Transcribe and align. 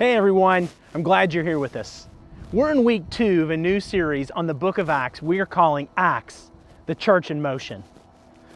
Hey 0.00 0.16
everyone, 0.16 0.70
I'm 0.94 1.02
glad 1.02 1.34
you're 1.34 1.44
here 1.44 1.58
with 1.58 1.76
us. 1.76 2.08
We're 2.54 2.70
in 2.70 2.84
week 2.84 3.10
two 3.10 3.42
of 3.42 3.50
a 3.50 3.56
new 3.58 3.80
series 3.80 4.30
on 4.30 4.46
the 4.46 4.54
book 4.54 4.78
of 4.78 4.88
Acts 4.88 5.20
we 5.20 5.40
are 5.40 5.44
calling 5.44 5.90
Acts, 5.94 6.50
the 6.86 6.94
Church 6.94 7.30
in 7.30 7.42
Motion. 7.42 7.84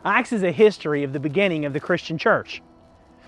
Acts 0.06 0.32
is 0.32 0.42
a 0.42 0.50
history 0.50 1.04
of 1.04 1.12
the 1.12 1.20
beginning 1.20 1.66
of 1.66 1.74
the 1.74 1.80
Christian 1.80 2.16
church. 2.16 2.62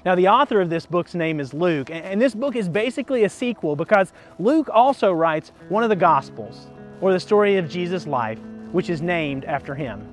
Now, 0.06 0.14
the 0.14 0.28
author 0.28 0.62
of 0.62 0.70
this 0.70 0.86
book's 0.86 1.14
name 1.14 1.40
is 1.40 1.52
Luke, 1.52 1.90
and 1.90 2.18
this 2.18 2.34
book 2.34 2.56
is 2.56 2.70
basically 2.70 3.24
a 3.24 3.28
sequel 3.28 3.76
because 3.76 4.14
Luke 4.38 4.70
also 4.72 5.12
writes 5.12 5.52
one 5.68 5.82
of 5.82 5.90
the 5.90 5.94
Gospels, 5.94 6.68
or 7.02 7.12
the 7.12 7.20
story 7.20 7.58
of 7.58 7.68
Jesus' 7.68 8.06
life, 8.06 8.38
which 8.72 8.88
is 8.88 9.02
named 9.02 9.44
after 9.44 9.74
him. 9.74 10.08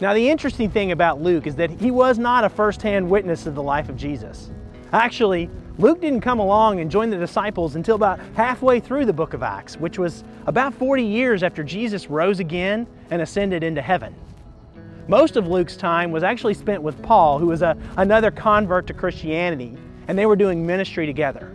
Now, 0.00 0.14
the 0.14 0.28
interesting 0.28 0.68
thing 0.68 0.90
about 0.90 1.22
Luke 1.22 1.46
is 1.46 1.54
that 1.54 1.70
he 1.70 1.92
was 1.92 2.18
not 2.18 2.42
a 2.42 2.48
first 2.48 2.82
hand 2.82 3.08
witness 3.08 3.46
of 3.46 3.54
the 3.54 3.62
life 3.62 3.88
of 3.88 3.96
Jesus. 3.96 4.50
Actually, 4.92 5.48
Luke 5.78 6.00
didn't 6.00 6.22
come 6.22 6.40
along 6.40 6.80
and 6.80 6.90
join 6.90 7.08
the 7.08 7.16
disciples 7.16 7.76
until 7.76 7.94
about 7.94 8.18
halfway 8.34 8.80
through 8.80 9.04
the 9.04 9.12
book 9.12 9.32
of 9.32 9.44
Acts, 9.44 9.76
which 9.76 9.96
was 9.96 10.24
about 10.46 10.74
40 10.74 11.04
years 11.04 11.44
after 11.44 11.62
Jesus 11.62 12.10
rose 12.10 12.40
again 12.40 12.84
and 13.12 13.22
ascended 13.22 13.62
into 13.62 13.80
heaven. 13.80 14.12
Most 15.06 15.36
of 15.36 15.46
Luke's 15.46 15.76
time 15.76 16.10
was 16.10 16.24
actually 16.24 16.54
spent 16.54 16.82
with 16.82 17.00
Paul, 17.00 17.38
who 17.38 17.46
was 17.46 17.62
a, 17.62 17.76
another 17.96 18.32
convert 18.32 18.88
to 18.88 18.92
Christianity, 18.92 19.78
and 20.08 20.18
they 20.18 20.26
were 20.26 20.34
doing 20.34 20.66
ministry 20.66 21.06
together. 21.06 21.54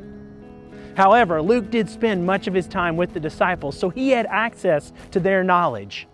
However, 0.95 1.41
Luke 1.41 1.69
did 1.69 1.89
spend 1.89 2.25
much 2.25 2.47
of 2.47 2.53
his 2.53 2.67
time 2.67 2.95
with 2.95 3.13
the 3.13 3.19
disciples, 3.19 3.77
so 3.77 3.89
he 3.89 4.11
had 4.11 4.25
access 4.27 4.93
to 5.11 5.19
their 5.19 5.43
knowledge. 5.43 6.07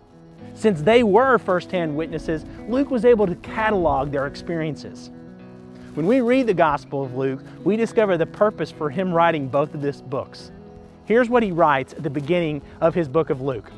Since 0.56 0.82
they 0.82 1.04
were 1.04 1.38
firsthand 1.38 1.96
witnesses, 1.96 2.44
Luke 2.68 2.90
was 2.90 3.06
able 3.06 3.28
to 3.28 3.36
catalog 3.36 4.12
their 4.12 4.26
experiences. 4.26 5.12
When 5.96 6.06
we 6.06 6.22
read 6.22 6.46
the 6.46 6.54
Gospel 6.54 7.04
of 7.04 7.16
Luke, 7.16 7.42
we 7.64 7.76
discover 7.76 8.16
the 8.16 8.28
purpose 8.28 8.70
for 8.70 8.92
him 8.92 9.12
writing 9.12 9.48
both 9.48 9.74
of 9.74 9.82
these 9.82 10.02
books. 10.02 10.52
Here's 11.06 11.30
what 11.30 11.42
he 11.42 11.52
writes 11.52 11.94
at 11.94 12.04
the 12.04 12.12
beginning 12.12 12.62
of 12.80 12.94
his 12.94 13.08
book 13.08 13.32
of 13.32 13.42
Luke. 13.42 13.72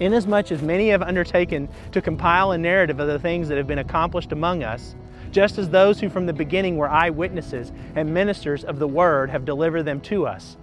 Inasmuch 0.00 0.50
as 0.50 0.62
many 0.62 0.88
have 0.88 1.02
undertaken 1.02 1.68
to 1.92 2.02
compile 2.02 2.50
a 2.50 2.58
narrative 2.58 2.98
of 2.98 3.06
the 3.06 3.20
things 3.20 3.48
that 3.48 3.56
have 3.56 3.68
been 3.68 3.78
accomplished 3.78 4.32
among 4.32 4.64
us, 4.64 4.96
just 5.30 5.58
as 5.58 5.70
those 5.70 6.00
who 6.00 6.08
from 6.08 6.26
the 6.26 6.32
beginning 6.32 6.76
were 6.76 6.90
eyewitnesses 6.90 7.70
and 7.94 8.12
ministers 8.12 8.64
of 8.64 8.80
the 8.80 8.88
word 8.88 9.30
have 9.30 9.44
delivered 9.44 9.84
them 9.84 10.00
to 10.00 10.26
us. 10.26 10.56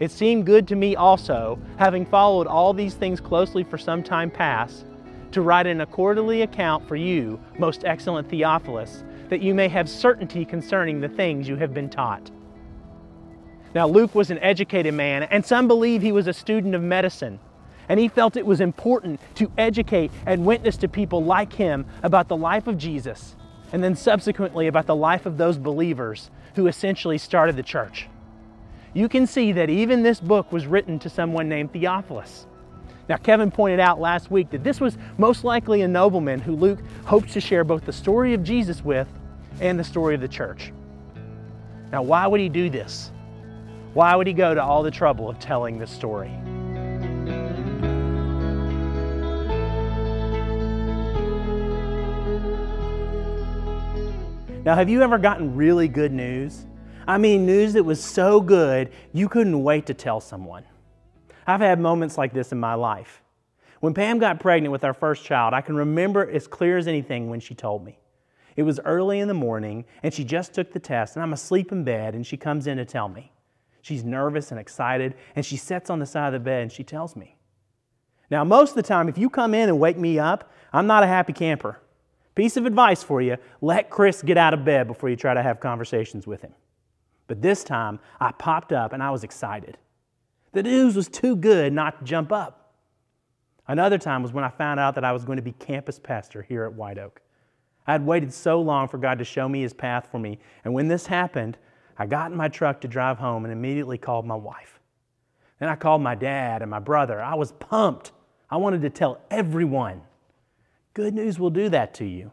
It 0.00 0.10
seemed 0.10 0.46
good 0.46 0.66
to 0.68 0.76
me 0.76 0.96
also, 0.96 1.58
having 1.76 2.06
followed 2.06 2.46
all 2.46 2.72
these 2.72 2.94
things 2.94 3.20
closely 3.20 3.64
for 3.64 3.76
some 3.76 4.02
time 4.02 4.30
past, 4.30 4.86
to 5.32 5.42
write 5.42 5.66
an 5.66 5.82
accordingly 5.82 6.40
account 6.40 6.88
for 6.88 6.96
you, 6.96 7.38
most 7.58 7.84
excellent 7.84 8.30
Theophilus, 8.30 9.04
that 9.30 9.40
you 9.40 9.54
may 9.54 9.68
have 9.68 9.88
certainty 9.88 10.44
concerning 10.44 11.00
the 11.00 11.08
things 11.08 11.48
you 11.48 11.56
have 11.56 11.72
been 11.72 11.88
taught. 11.88 12.30
Now, 13.74 13.86
Luke 13.86 14.14
was 14.14 14.30
an 14.30 14.38
educated 14.40 14.94
man, 14.94 15.22
and 15.24 15.44
some 15.44 15.66
believe 15.66 16.02
he 16.02 16.12
was 16.12 16.26
a 16.26 16.32
student 16.32 16.74
of 16.74 16.82
medicine 16.82 17.40
and 17.90 17.98
he 17.98 18.06
felt 18.06 18.36
it 18.36 18.46
was 18.46 18.60
important 18.60 19.20
to 19.34 19.50
educate 19.58 20.12
and 20.24 20.46
witness 20.46 20.76
to 20.76 20.86
people 20.86 21.24
like 21.24 21.52
him 21.52 21.84
about 22.04 22.28
the 22.28 22.36
life 22.36 22.68
of 22.68 22.78
Jesus 22.78 23.34
and 23.72 23.82
then 23.82 23.96
subsequently 23.96 24.68
about 24.68 24.86
the 24.86 24.94
life 24.94 25.26
of 25.26 25.36
those 25.36 25.58
believers 25.58 26.30
who 26.54 26.68
essentially 26.68 27.18
started 27.18 27.56
the 27.56 27.64
church. 27.64 28.08
You 28.94 29.08
can 29.08 29.26
see 29.26 29.50
that 29.52 29.68
even 29.68 30.04
this 30.04 30.20
book 30.20 30.52
was 30.52 30.66
written 30.66 31.00
to 31.00 31.10
someone 31.10 31.48
named 31.48 31.72
Theophilus. 31.72 32.46
Now, 33.08 33.16
Kevin 33.16 33.50
pointed 33.50 33.80
out 33.80 34.00
last 34.00 34.30
week 34.30 34.50
that 34.50 34.62
this 34.62 34.80
was 34.80 34.96
most 35.18 35.42
likely 35.42 35.82
a 35.82 35.88
nobleman 35.88 36.38
who 36.38 36.54
Luke 36.54 36.78
hopes 37.06 37.32
to 37.32 37.40
share 37.40 37.64
both 37.64 37.86
the 37.86 37.92
story 37.92 38.34
of 38.34 38.44
Jesus 38.44 38.84
with 38.84 39.08
and 39.60 39.78
the 39.78 39.84
story 39.84 40.14
of 40.14 40.20
the 40.20 40.28
church. 40.28 40.72
Now, 41.92 42.02
why 42.02 42.26
would 42.26 42.40
he 42.40 42.48
do 42.48 42.70
this? 42.70 43.10
Why 43.94 44.14
would 44.14 44.26
he 44.26 44.32
go 44.32 44.54
to 44.54 44.62
all 44.62 44.82
the 44.82 44.90
trouble 44.90 45.28
of 45.28 45.38
telling 45.38 45.78
this 45.78 45.90
story? 45.90 46.30
Now, 54.64 54.74
have 54.74 54.90
you 54.90 55.02
ever 55.02 55.18
gotten 55.18 55.56
really 55.56 55.88
good 55.88 56.12
news? 56.12 56.66
I 57.06 57.16
mean, 57.16 57.46
news 57.46 57.72
that 57.72 57.84
was 57.84 58.02
so 58.02 58.40
good 58.40 58.90
you 59.12 59.28
couldn't 59.28 59.62
wait 59.62 59.86
to 59.86 59.94
tell 59.94 60.20
someone. 60.20 60.64
I've 61.46 61.60
had 61.60 61.80
moments 61.80 62.18
like 62.18 62.32
this 62.34 62.52
in 62.52 62.60
my 62.60 62.74
life. 62.74 63.22
When 63.80 63.94
Pam 63.94 64.18
got 64.18 64.38
pregnant 64.38 64.70
with 64.70 64.84
our 64.84 64.92
first 64.92 65.24
child, 65.24 65.54
I 65.54 65.62
can 65.62 65.74
remember 65.74 66.30
as 66.30 66.46
clear 66.46 66.76
as 66.76 66.86
anything 66.86 67.30
when 67.30 67.40
she 67.40 67.54
told 67.54 67.84
me. 67.84 67.99
It 68.60 68.64
was 68.64 68.78
early 68.84 69.20
in 69.20 69.28
the 69.28 69.32
morning, 69.32 69.86
and 70.02 70.12
she 70.12 70.22
just 70.22 70.52
took 70.52 70.70
the 70.70 70.78
test, 70.78 71.16
and 71.16 71.22
I'm 71.22 71.32
asleep 71.32 71.72
in 71.72 71.82
bed, 71.82 72.14
and 72.14 72.26
she 72.26 72.36
comes 72.36 72.66
in 72.66 72.76
to 72.76 72.84
tell 72.84 73.08
me. 73.08 73.32
She's 73.80 74.04
nervous 74.04 74.50
and 74.50 74.60
excited, 74.60 75.14
and 75.34 75.46
she 75.46 75.56
sits 75.56 75.88
on 75.88 75.98
the 75.98 76.04
side 76.04 76.26
of 76.26 76.32
the 76.34 76.40
bed 76.40 76.64
and 76.64 76.70
she 76.70 76.84
tells 76.84 77.16
me. 77.16 77.38
Now, 78.30 78.44
most 78.44 78.72
of 78.72 78.76
the 78.76 78.82
time, 78.82 79.08
if 79.08 79.16
you 79.16 79.30
come 79.30 79.54
in 79.54 79.70
and 79.70 79.80
wake 79.80 79.96
me 79.96 80.18
up, 80.18 80.52
I'm 80.74 80.86
not 80.86 81.02
a 81.02 81.06
happy 81.06 81.32
camper. 81.32 81.80
Piece 82.34 82.58
of 82.58 82.66
advice 82.66 83.02
for 83.02 83.22
you 83.22 83.38
let 83.62 83.88
Chris 83.88 84.20
get 84.20 84.36
out 84.36 84.52
of 84.52 84.62
bed 84.62 84.86
before 84.86 85.08
you 85.08 85.16
try 85.16 85.32
to 85.32 85.42
have 85.42 85.58
conversations 85.58 86.26
with 86.26 86.42
him. 86.42 86.52
But 87.28 87.40
this 87.40 87.64
time, 87.64 87.98
I 88.20 88.32
popped 88.32 88.74
up 88.74 88.92
and 88.92 89.02
I 89.02 89.10
was 89.10 89.24
excited. 89.24 89.78
The 90.52 90.64
news 90.64 90.96
was 90.96 91.08
too 91.08 91.34
good 91.34 91.72
not 91.72 92.00
to 92.00 92.04
jump 92.04 92.30
up. 92.30 92.74
Another 93.66 93.96
time 93.96 94.22
was 94.22 94.34
when 94.34 94.44
I 94.44 94.50
found 94.50 94.78
out 94.78 94.96
that 94.96 95.04
I 95.04 95.12
was 95.12 95.24
going 95.24 95.36
to 95.36 95.42
be 95.42 95.52
campus 95.52 95.98
pastor 95.98 96.42
here 96.42 96.64
at 96.64 96.74
White 96.74 96.98
Oak. 96.98 97.22
I 97.86 97.92
had 97.92 98.06
waited 98.06 98.32
so 98.32 98.60
long 98.60 98.88
for 98.88 98.98
God 98.98 99.18
to 99.18 99.24
show 99.24 99.48
me 99.48 99.62
his 99.62 99.72
path 99.72 100.08
for 100.10 100.18
me, 100.18 100.38
and 100.64 100.74
when 100.74 100.88
this 100.88 101.06
happened, 101.06 101.58
I 101.98 102.06
got 102.06 102.30
in 102.30 102.36
my 102.36 102.48
truck 102.48 102.80
to 102.80 102.88
drive 102.88 103.18
home 103.18 103.44
and 103.44 103.52
immediately 103.52 103.98
called 103.98 104.26
my 104.26 104.34
wife. 104.34 104.80
Then 105.58 105.68
I 105.68 105.76
called 105.76 106.00
my 106.00 106.14
dad 106.14 106.62
and 106.62 106.70
my 106.70 106.78
brother. 106.78 107.20
I 107.20 107.34
was 107.34 107.52
pumped. 107.52 108.12
I 108.50 108.56
wanted 108.56 108.82
to 108.82 108.90
tell 108.90 109.20
everyone. 109.30 110.02
Good 110.94 111.14
news 111.14 111.38
will 111.38 111.50
do 111.50 111.68
that 111.68 111.94
to 111.94 112.04
you. 112.04 112.30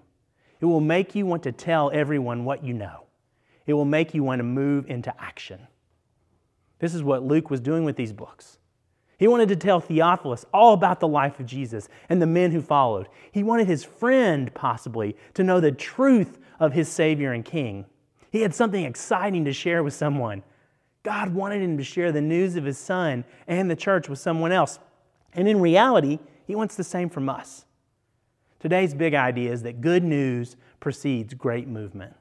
It 0.59 0.66
will 0.66 0.81
make 0.81 1.13
you 1.13 1.25
want 1.25 1.44
to 1.44 1.52
tell 1.52 1.91
everyone 1.94 2.46
what 2.46 2.64
you 2.64 2.74
know. 2.74 3.03
It 3.66 3.74
will 3.74 3.85
make 3.85 4.14
you 4.14 4.24
want 4.24 4.40
to 4.40 4.44
move 4.44 4.90
into 4.90 5.14
action. 5.22 5.68
This 6.79 6.96
is 6.96 7.03
what 7.03 7.24
Luke 7.24 7.50
was 7.50 7.59
doing 7.59 7.84
with 7.84 7.96
these 7.96 8.14
books. 8.14 8.59
He 9.17 9.28
wanted 9.28 9.50
to 9.50 9.55
tell 9.55 9.79
Theophilus 9.79 10.45
all 10.53 10.73
about 10.73 11.00
the 11.00 11.07
life 11.07 11.39
of 11.39 11.47
Jesus 11.47 11.89
and 12.07 12.22
the 12.22 12.28
men 12.28 12.51
who 12.51 12.61
followed. 12.61 13.07
He 13.31 13.44
wanted 13.44 13.67
his 13.67 13.83
friend, 13.83 14.53
possibly, 14.53 15.17
to 15.33 15.44
know 15.44 15.59
the 15.59 15.72
truth 15.72 16.39
of 16.59 16.73
his 16.73 16.88
Savior 16.88 17.33
and 17.33 17.44
King. 17.44 17.85
He 18.31 18.41
had 18.41 18.53
something 18.53 18.85
exciting 18.85 19.45
to 19.45 19.53
share 19.53 19.83
with 19.83 19.94
someone. 19.94 20.44
God 21.01 21.33
wanted 21.33 21.61
him 21.61 21.78
to 21.78 21.83
share 21.83 22.11
the 22.11 22.22
news 22.22 22.55
of 22.55 22.66
his 22.66 22.78
son 22.78 23.23
and 23.47 23.72
the 23.72 23.75
church 23.75 24.07
with 24.07 24.19
someone 24.19 24.51
else. 24.51 24.79
And 25.34 25.47
in 25.47 25.61
reality, 25.61 26.19
he 26.45 26.55
wants 26.55 26.75
the 26.75 26.84
same 26.84 27.09
from 27.09 27.29
us. 27.29 27.66
Today's 28.59 28.94
big 28.94 29.13
idea 29.13 29.51
is 29.51 29.63
that 29.63 29.81
good 29.81 30.03
news 30.03 30.58
precedes 30.79 31.34
great 31.34 31.67
movement. 31.67 32.13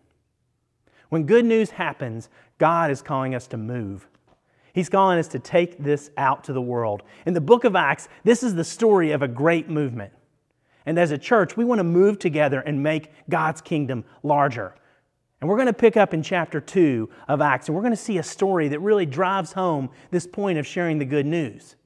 When 1.08 1.25
good 1.25 1.44
news 1.44 1.70
happens, 1.70 2.28
God 2.58 2.90
is 2.90 3.02
calling 3.02 3.34
us 3.34 3.46
to 3.49 3.56
move. 3.56 4.08
He's 4.76 4.90
calling 4.90 5.19
us 5.19 5.28
to 5.28 5.38
take 5.38 5.82
this 5.82 6.11
out 6.19 6.44
to 6.44 6.52
the 6.52 6.61
world. 6.61 7.02
In 7.25 7.32
the 7.32 7.40
book 7.40 7.64
of 7.64 7.75
Acts, 7.75 8.11
this 8.25 8.43
is 8.43 8.55
the 8.55 8.62
story 8.62 9.12
of 9.12 9.23
a 9.23 9.26
great 9.26 9.70
movement. 9.70 10.12
And 10.84 10.99
as 10.99 11.12
a 11.12 11.19
church, 11.19 11.56
we 11.56 11.64
want 11.64 11.78
to 11.78 11.84
move 11.84 12.19
together 12.19 12.61
and 12.61 12.82
make 12.82 13.11
God's 13.31 13.62
kingdom 13.62 14.05
larger. 14.23 14.75
And 15.40 15.49
we're 15.49 15.56
going 15.56 15.69
to 15.69 15.73
pick 15.73 15.96
up 15.96 16.12
in 16.12 16.23
chapter 16.23 16.61
2 16.61 17.08
of 17.26 17.40
Acts, 17.40 17.69
and 17.69 17.75
we're 17.75 17.81
going 17.81 17.94
to 17.94 17.96
see 17.96 18.19
a 18.19 18.23
story 18.23 18.69
that 18.69 18.81
really 18.81 19.06
drives 19.06 19.55
home 19.55 19.88
this 20.11 20.26
point 20.26 20.58
of 20.58 20.67
sharing 20.67 20.99
the 20.99 21.06
good 21.06 21.25
news. 21.25 21.76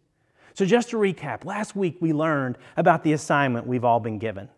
So, 0.55 0.67
just 0.67 0.91
to 0.91 0.97
recap, 0.97 1.45
last 1.45 1.77
week 1.77 1.97
we 2.01 2.13
learned 2.13 2.59
about 2.77 3.05
the 3.05 3.13
assignment 3.13 3.69
we've 3.69 3.85
all 3.85 4.01
been 4.01 4.19
given. 4.19 4.49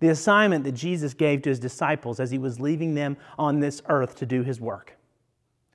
The 0.00 0.08
assignment 0.08 0.64
that 0.64 0.72
Jesus 0.72 1.12
gave 1.12 1.42
to 1.42 1.50
his 1.50 1.60
disciples 1.60 2.20
as 2.20 2.30
he 2.30 2.38
was 2.38 2.58
leaving 2.58 2.94
them 2.94 3.18
on 3.38 3.60
this 3.60 3.82
earth 3.86 4.16
to 4.16 4.24
do 4.24 4.42
his 4.42 4.62
work. 4.62 4.96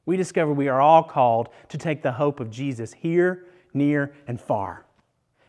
We 0.05 0.17
discover 0.17 0.51
we 0.51 0.67
are 0.67 0.81
all 0.81 1.03
called 1.03 1.49
to 1.69 1.77
take 1.77 2.01
the 2.01 2.11
hope 2.13 2.39
of 2.39 2.49
Jesus 2.49 2.93
here, 2.93 3.45
near, 3.73 4.13
and 4.27 4.39
far. 4.39 4.85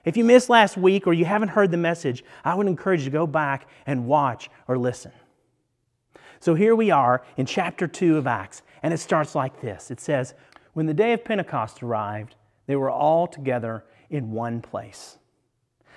If 0.04 0.16
you 0.16 0.24
missed 0.24 0.48
last 0.48 0.76
week 0.76 1.06
or 1.06 1.12
you 1.12 1.24
haven't 1.24 1.50
heard 1.50 1.70
the 1.70 1.76
message, 1.76 2.24
I 2.44 2.54
would 2.54 2.66
encourage 2.66 3.00
you 3.00 3.06
to 3.06 3.10
go 3.10 3.26
back 3.26 3.68
and 3.86 4.06
watch 4.06 4.50
or 4.66 4.76
listen. 4.76 5.12
So 6.40 6.54
here 6.54 6.74
we 6.74 6.90
are 6.90 7.22
in 7.36 7.46
chapter 7.46 7.86
2 7.86 8.16
of 8.16 8.26
Acts, 8.26 8.62
and 8.82 8.92
it 8.92 8.98
starts 8.98 9.34
like 9.34 9.60
this 9.60 9.90
It 9.90 10.00
says, 10.00 10.34
When 10.72 10.86
the 10.86 10.94
day 10.94 11.12
of 11.12 11.24
Pentecost 11.24 11.82
arrived, 11.82 12.34
they 12.66 12.76
were 12.76 12.90
all 12.90 13.26
together 13.26 13.84
in 14.10 14.32
one 14.32 14.60
place. 14.60 15.18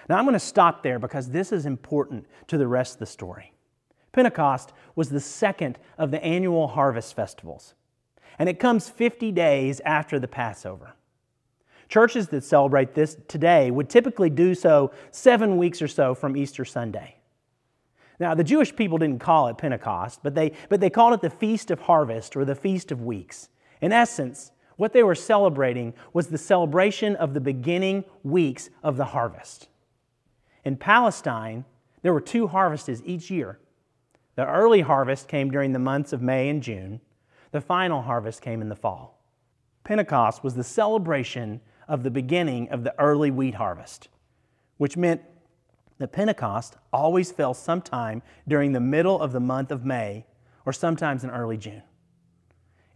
Now, 0.08 0.18
I'm 0.18 0.26
going 0.26 0.34
to 0.34 0.40
stop 0.40 0.84
there 0.84 1.00
because 1.00 1.30
this 1.30 1.52
is 1.52 1.66
important 1.66 2.28
to 2.48 2.58
the 2.58 2.68
rest 2.68 2.94
of 2.94 3.00
the 3.00 3.06
story. 3.08 3.54
Pentecost 4.12 4.72
was 4.96 5.10
the 5.10 5.20
second 5.20 5.80
of 5.98 6.12
the 6.12 6.24
annual 6.24 6.68
harvest 6.68 7.16
festivals, 7.16 7.74
and 8.40 8.50
it 8.50 8.60
comes 8.60 8.90
50 8.90 9.32
days 9.32 9.82
after 9.86 10.20
the 10.20 10.28
Passover. 10.28 10.94
Churches 11.88 12.28
that 12.30 12.44
celebrate 12.44 12.96
this 12.96 13.16
today 13.28 13.70
would 13.72 13.90
typically 13.90 14.30
do 14.30 14.56
so 14.56 14.92
seven 15.12 15.58
weeks 15.58 15.82
or 15.82 15.88
so 15.88 16.16
from 16.16 16.36
Easter 16.36 16.66
Sunday. 16.66 17.16
Now, 18.20 18.34
the 18.34 18.44
Jewish 18.44 18.76
people 18.76 18.98
didn't 18.98 19.20
call 19.20 19.48
it 19.50 19.58
Pentecost, 19.58 20.22
but 20.24 20.36
they, 20.36 20.54
but 20.70 20.80
they 20.80 20.90
called 20.90 21.14
it 21.14 21.22
the 21.22 21.30
Feast 21.30 21.70
of 21.70 21.82
Harvest 21.82 22.36
or 22.36 22.46
the 22.46 22.56
Feast 22.56 22.92
of 22.92 23.02
Weeks. 23.02 23.50
In 23.82 23.92
essence, 23.92 24.52
What 24.78 24.94
they 24.94 25.04
were 25.04 25.16
celebrating 25.16 25.94
was 26.14 26.28
the 26.28 26.38
celebration 26.38 27.16
of 27.16 27.34
the 27.34 27.40
beginning 27.40 28.04
weeks 28.24 28.70
of 28.84 28.98
the 28.98 29.06
harvest. 29.06 29.70
In 30.64 30.76
Palestine, 30.76 31.66
there 32.02 32.14
were 32.14 32.22
two 32.22 32.48
harvests 32.48 33.02
each 33.06 33.32
year. 33.32 33.60
The 34.36 34.46
early 34.46 34.82
harvest 34.82 35.28
came 35.28 35.50
during 35.50 35.72
the 35.72 35.80
months 35.80 36.12
of 36.12 36.22
May 36.22 36.50
and 36.50 36.62
June. 36.62 37.00
The 37.56 37.62
final 37.62 38.02
harvest 38.02 38.42
came 38.42 38.62
in 38.62 38.68
the 38.68 38.76
fall. 38.76 39.24
Pentecost 39.86 40.44
was 40.44 40.56
the 40.56 40.64
celebration 40.66 41.62
of 41.88 42.04
the 42.04 42.12
beginning 42.12 42.68
of 42.68 42.84
the 42.84 42.94
early 43.00 43.32
wheat 43.32 43.56
harvest, 43.56 44.10
which 44.76 44.98
meant 44.98 45.22
that 45.98 46.12
Pentecost 46.12 46.76
always 46.92 47.32
fell 47.32 47.54
sometime 47.54 48.22
during 48.46 48.74
the 48.74 48.82
middle 48.82 49.22
of 49.22 49.32
the 49.32 49.40
month 49.40 49.72
of 49.72 49.86
May 49.86 50.26
or 50.66 50.74
sometimes 50.74 51.24
in 51.24 51.30
early 51.30 51.56
June. 51.56 51.84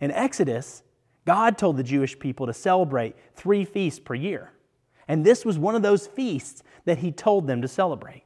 In 0.02 0.12
Exodus, 0.12 0.84
God 1.26 1.58
told 1.58 1.78
the 1.78 1.82
Jewish 1.82 2.20
people 2.20 2.46
to 2.46 2.54
celebrate 2.54 3.16
three 3.36 3.64
feasts 3.64 4.02
per 4.02 4.14
year. 4.14 4.52
And 5.08 5.26
this 5.26 5.46
was 5.46 5.58
one 5.58 5.76
of 5.76 5.84
those 5.84 6.06
feasts 6.06 6.64
that 6.84 6.98
he 6.98 7.14
told 7.14 7.48
them 7.48 7.62
to 7.62 7.70
celebrate. 7.70 8.24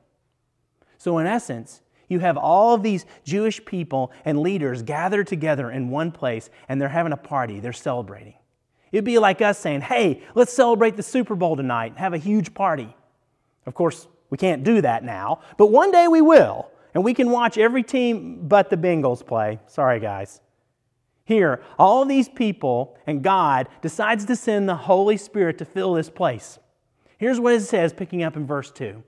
So, 0.98 1.20
in 1.20 1.28
essence, 1.28 1.83
you 2.14 2.20
have 2.20 2.38
all 2.38 2.74
of 2.74 2.84
these 2.84 3.06
Jewish 3.26 3.64
people 3.66 4.12
and 4.24 4.40
leaders 4.40 4.82
gathered 4.82 5.28
together 5.28 5.70
in 5.70 5.90
one 5.90 6.12
place 6.12 6.50
and 6.70 6.80
they're 6.80 6.88
having 6.88 7.12
a 7.12 7.18
party, 7.18 7.60
they're 7.60 7.74
celebrating. 7.74 8.36
It'd 8.94 9.04
be 9.04 9.20
like 9.20 9.42
us 9.42 9.58
saying, 9.58 9.82
hey, 9.82 10.22
let's 10.36 10.54
celebrate 10.54 10.96
the 10.96 11.04
Super 11.04 11.36
Bowl 11.36 11.58
tonight 11.58 11.88
and 11.88 11.98
have 11.98 12.14
a 12.14 12.18
huge 12.18 12.54
party. 12.54 12.96
Of 13.66 13.74
course, 13.74 14.08
we 14.30 14.38
can't 14.38 14.64
do 14.64 14.82
that 14.82 15.04
now, 15.04 15.42
but 15.58 15.68
one 15.72 15.92
day 15.92 16.08
we 16.08 16.22
will, 16.22 16.70
and 16.94 17.04
we 17.04 17.14
can 17.14 17.30
watch 17.32 17.58
every 17.58 17.84
team 17.84 18.48
but 18.48 18.70
the 18.70 18.78
Bengals 18.78 19.26
play. 19.26 19.60
Sorry, 19.68 20.00
guys. 20.00 20.42
Here, 21.26 21.64
all 21.80 22.06
these 22.06 22.30
people 22.30 22.98
and 23.08 23.24
God 23.24 23.68
decides 23.82 24.26
to 24.26 24.36
send 24.36 24.68
the 24.68 24.76
Holy 24.76 25.18
Spirit 25.18 25.58
to 25.60 25.66
fill 25.66 25.94
this 25.94 26.10
place. 26.10 26.60
Here's 27.18 27.40
what 27.40 27.54
it 27.54 27.62
says, 27.62 27.94
picking 27.94 28.24
up 28.24 28.36
in 28.36 28.46
verse 28.46 28.70
2. 28.72 29.02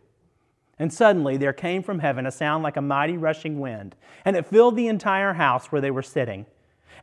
And 0.77 0.91
suddenly 0.91 1.37
there 1.37 1.53
came 1.53 1.83
from 1.83 1.99
heaven 1.99 2.25
a 2.25 2.31
sound 2.31 2.63
like 2.63 2.77
a 2.77 2.81
mighty 2.81 3.17
rushing 3.17 3.59
wind, 3.59 3.95
and 4.25 4.35
it 4.35 4.45
filled 4.45 4.75
the 4.75 4.87
entire 4.87 5.33
house 5.33 5.67
where 5.67 5.81
they 5.81 5.91
were 5.91 6.01
sitting. 6.01 6.45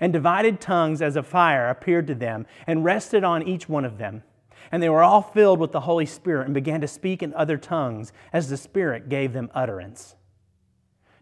And 0.00 0.12
divided 0.12 0.60
tongues 0.60 1.00
as 1.00 1.16
of 1.16 1.26
fire 1.26 1.68
appeared 1.68 2.06
to 2.08 2.14
them 2.14 2.46
and 2.66 2.84
rested 2.84 3.24
on 3.24 3.42
each 3.42 3.68
one 3.68 3.84
of 3.84 3.98
them. 3.98 4.24
And 4.70 4.82
they 4.82 4.88
were 4.88 5.02
all 5.02 5.22
filled 5.22 5.60
with 5.60 5.72
the 5.72 5.80
Holy 5.80 6.06
Spirit 6.06 6.46
and 6.46 6.54
began 6.54 6.80
to 6.80 6.88
speak 6.88 7.22
in 7.22 7.32
other 7.34 7.56
tongues 7.56 8.12
as 8.32 8.48
the 8.48 8.56
Spirit 8.56 9.08
gave 9.08 9.32
them 9.32 9.50
utterance. 9.54 10.16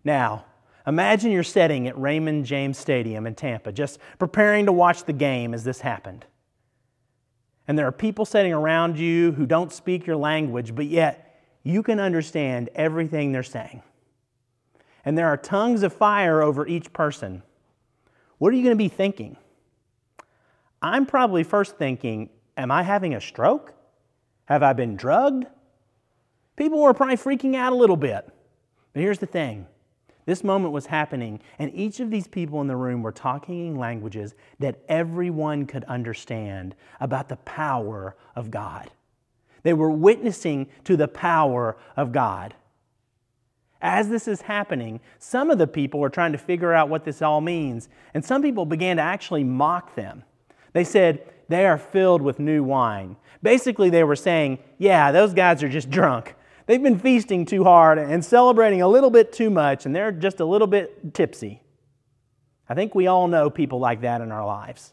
Now, 0.02 0.47
imagine 0.87 1.31
you're 1.31 1.43
sitting 1.43 1.87
at 1.87 1.99
Raymond 1.99 2.47
James 2.47 2.79
Stadium 2.79 3.26
in 3.26 3.35
Tampa, 3.35 3.73
just 3.73 3.99
preparing 4.19 4.67
to 4.67 4.73
watch 4.73 5.05
the 5.05 5.12
game 5.12 5.52
as 5.52 5.64
this 5.64 5.81
happened. 5.81 6.25
And 7.69 7.79
there 7.79 7.87
are 7.87 7.93
people 7.93 8.25
sitting 8.25 8.52
around 8.52 8.99
you 8.99 9.32
who 9.32 9.47
don't 9.47 9.73
speak 9.73 10.06
your 10.06 10.17
language, 10.17 10.75
but 10.75 10.87
yet 10.87 11.30
you 11.62 11.83
can 11.83 12.01
understand 12.01 12.71
everything 12.75 13.33
they're 13.33 13.43
saying. 13.43 13.83
And 15.05 15.17
there 15.17 15.29
are 15.29 15.37
tongues 15.37 15.83
of 15.83 15.93
fire 15.93 16.43
over 16.43 16.67
each 16.67 16.93
person. 16.93 17.43
What 18.39 18.53
are 18.53 18.57
you 18.57 18.62
going 18.62 18.77
to 18.77 18.83
be 18.83 18.89
thinking? 18.89 19.37
I'm 20.83 21.07
probably 21.07 21.43
first 21.43 21.77
thinking, 21.77 22.31
Am 22.57 22.71
I 22.71 22.83
having 22.83 23.15
a 23.15 23.21
stroke? 23.21 23.73
Have 24.45 24.62
I 24.62 24.75
been 24.75 24.97
drugged? 24.97 25.47
People 26.57 26.83
were 26.83 26.93
probably 26.93 27.17
freaking 27.17 27.57
out 27.57 27.73
a 27.73 27.77
little 27.77 27.97
bit. 27.97 28.29
But 28.93 29.03
here's 29.03 29.19
the 29.19 29.27
thing 29.27 29.67
this 30.27 30.45
moment 30.45 30.73
was 30.73 30.87
happening, 30.87 31.41
and 31.59 31.75
each 31.75 32.01
of 32.01 32.11
these 32.11 32.27
people 32.27 32.61
in 32.61 32.67
the 32.67 32.77
room 32.77 33.03
were 33.03 33.12
talking 33.12 33.69
in 33.69 33.77
languages 33.77 34.35
that 34.59 34.81
everyone 34.89 35.67
could 35.67 35.85
understand 35.85 36.75
about 37.01 37.29
the 37.29 37.37
power 37.37 38.15
of 38.37 38.51
God. 38.51 38.91
They 39.62 39.73
were 39.73 39.91
witnessing 39.91 40.69
to 40.85 40.97
the 40.97 41.09
power 41.09 41.77
of 41.97 42.12
God. 42.12 42.55
As 43.83 44.09
this 44.09 44.29
is 44.29 44.43
happening, 44.43 45.01
some 45.19 45.51
of 45.51 45.59
the 45.59 45.67
people 45.67 46.01
were 46.01 46.11
trying 46.11 46.33
to 46.33 46.39
figure 46.39 46.73
out 46.73 46.89
what 46.89 47.05
this 47.05 47.23
all 47.23 47.41
means, 47.41 47.89
and 48.12 48.25
some 48.25 48.43
people 48.43 48.67
began 48.67 48.97
to 48.97 49.03
actually 49.03 49.45
mock 49.45 49.95
them. 49.95 50.23
They 50.73 50.85
said, 50.85 51.27
They 51.49 51.67
are 51.67 51.79
filled 51.79 52.21
with 52.21 52.39
new 52.39 52.62
wine. 52.62 53.17
Basically, 53.43 53.89
they 53.89 54.05
were 54.05 54.17
saying, 54.17 54.59
Yeah, 54.79 55.12
those 55.12 55.33
guys 55.33 55.62
are 55.62 55.69
just 55.69 55.91
drunk. 55.91 56.35
They've 56.67 56.83
been 56.83 56.99
feasting 56.99 57.47
too 57.47 57.65
hard 57.65 57.99
and 57.99 58.25
celebrating 58.25 58.83
a 58.83 58.89
little 58.89 59.11
bit 59.11 59.33
too 59.33 59.51
much, 59.51 59.87
and 59.87 59.97
they're 59.97 60.12
just 60.12 60.41
a 60.41 60.45
little 60.45 60.67
bit 60.67 61.15
tipsy. 61.15 61.62
I 62.69 62.75
think 62.75 62.95
we 62.95 63.07
all 63.07 63.29
know 63.29 63.51
people 63.51 63.81
like 63.81 64.03
that 64.03 64.21
in 64.21 64.31
our 64.31 64.47
lives 64.47 64.93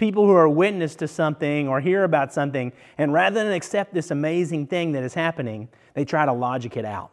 people 0.00 0.24
who 0.24 0.32
are 0.32 0.48
witness 0.48 0.96
to 0.96 1.06
something 1.06 1.68
or 1.68 1.78
hear 1.78 2.04
about 2.04 2.32
something, 2.32 2.72
and 2.96 3.12
rather 3.12 3.44
than 3.44 3.52
accept 3.52 3.92
this 3.92 4.10
amazing 4.10 4.66
thing 4.66 4.92
that 4.92 5.04
is 5.04 5.12
happening, 5.12 5.68
they 5.92 6.06
try 6.06 6.24
to 6.24 6.32
logic 6.32 6.78
it 6.78 6.86
out. 6.86 7.12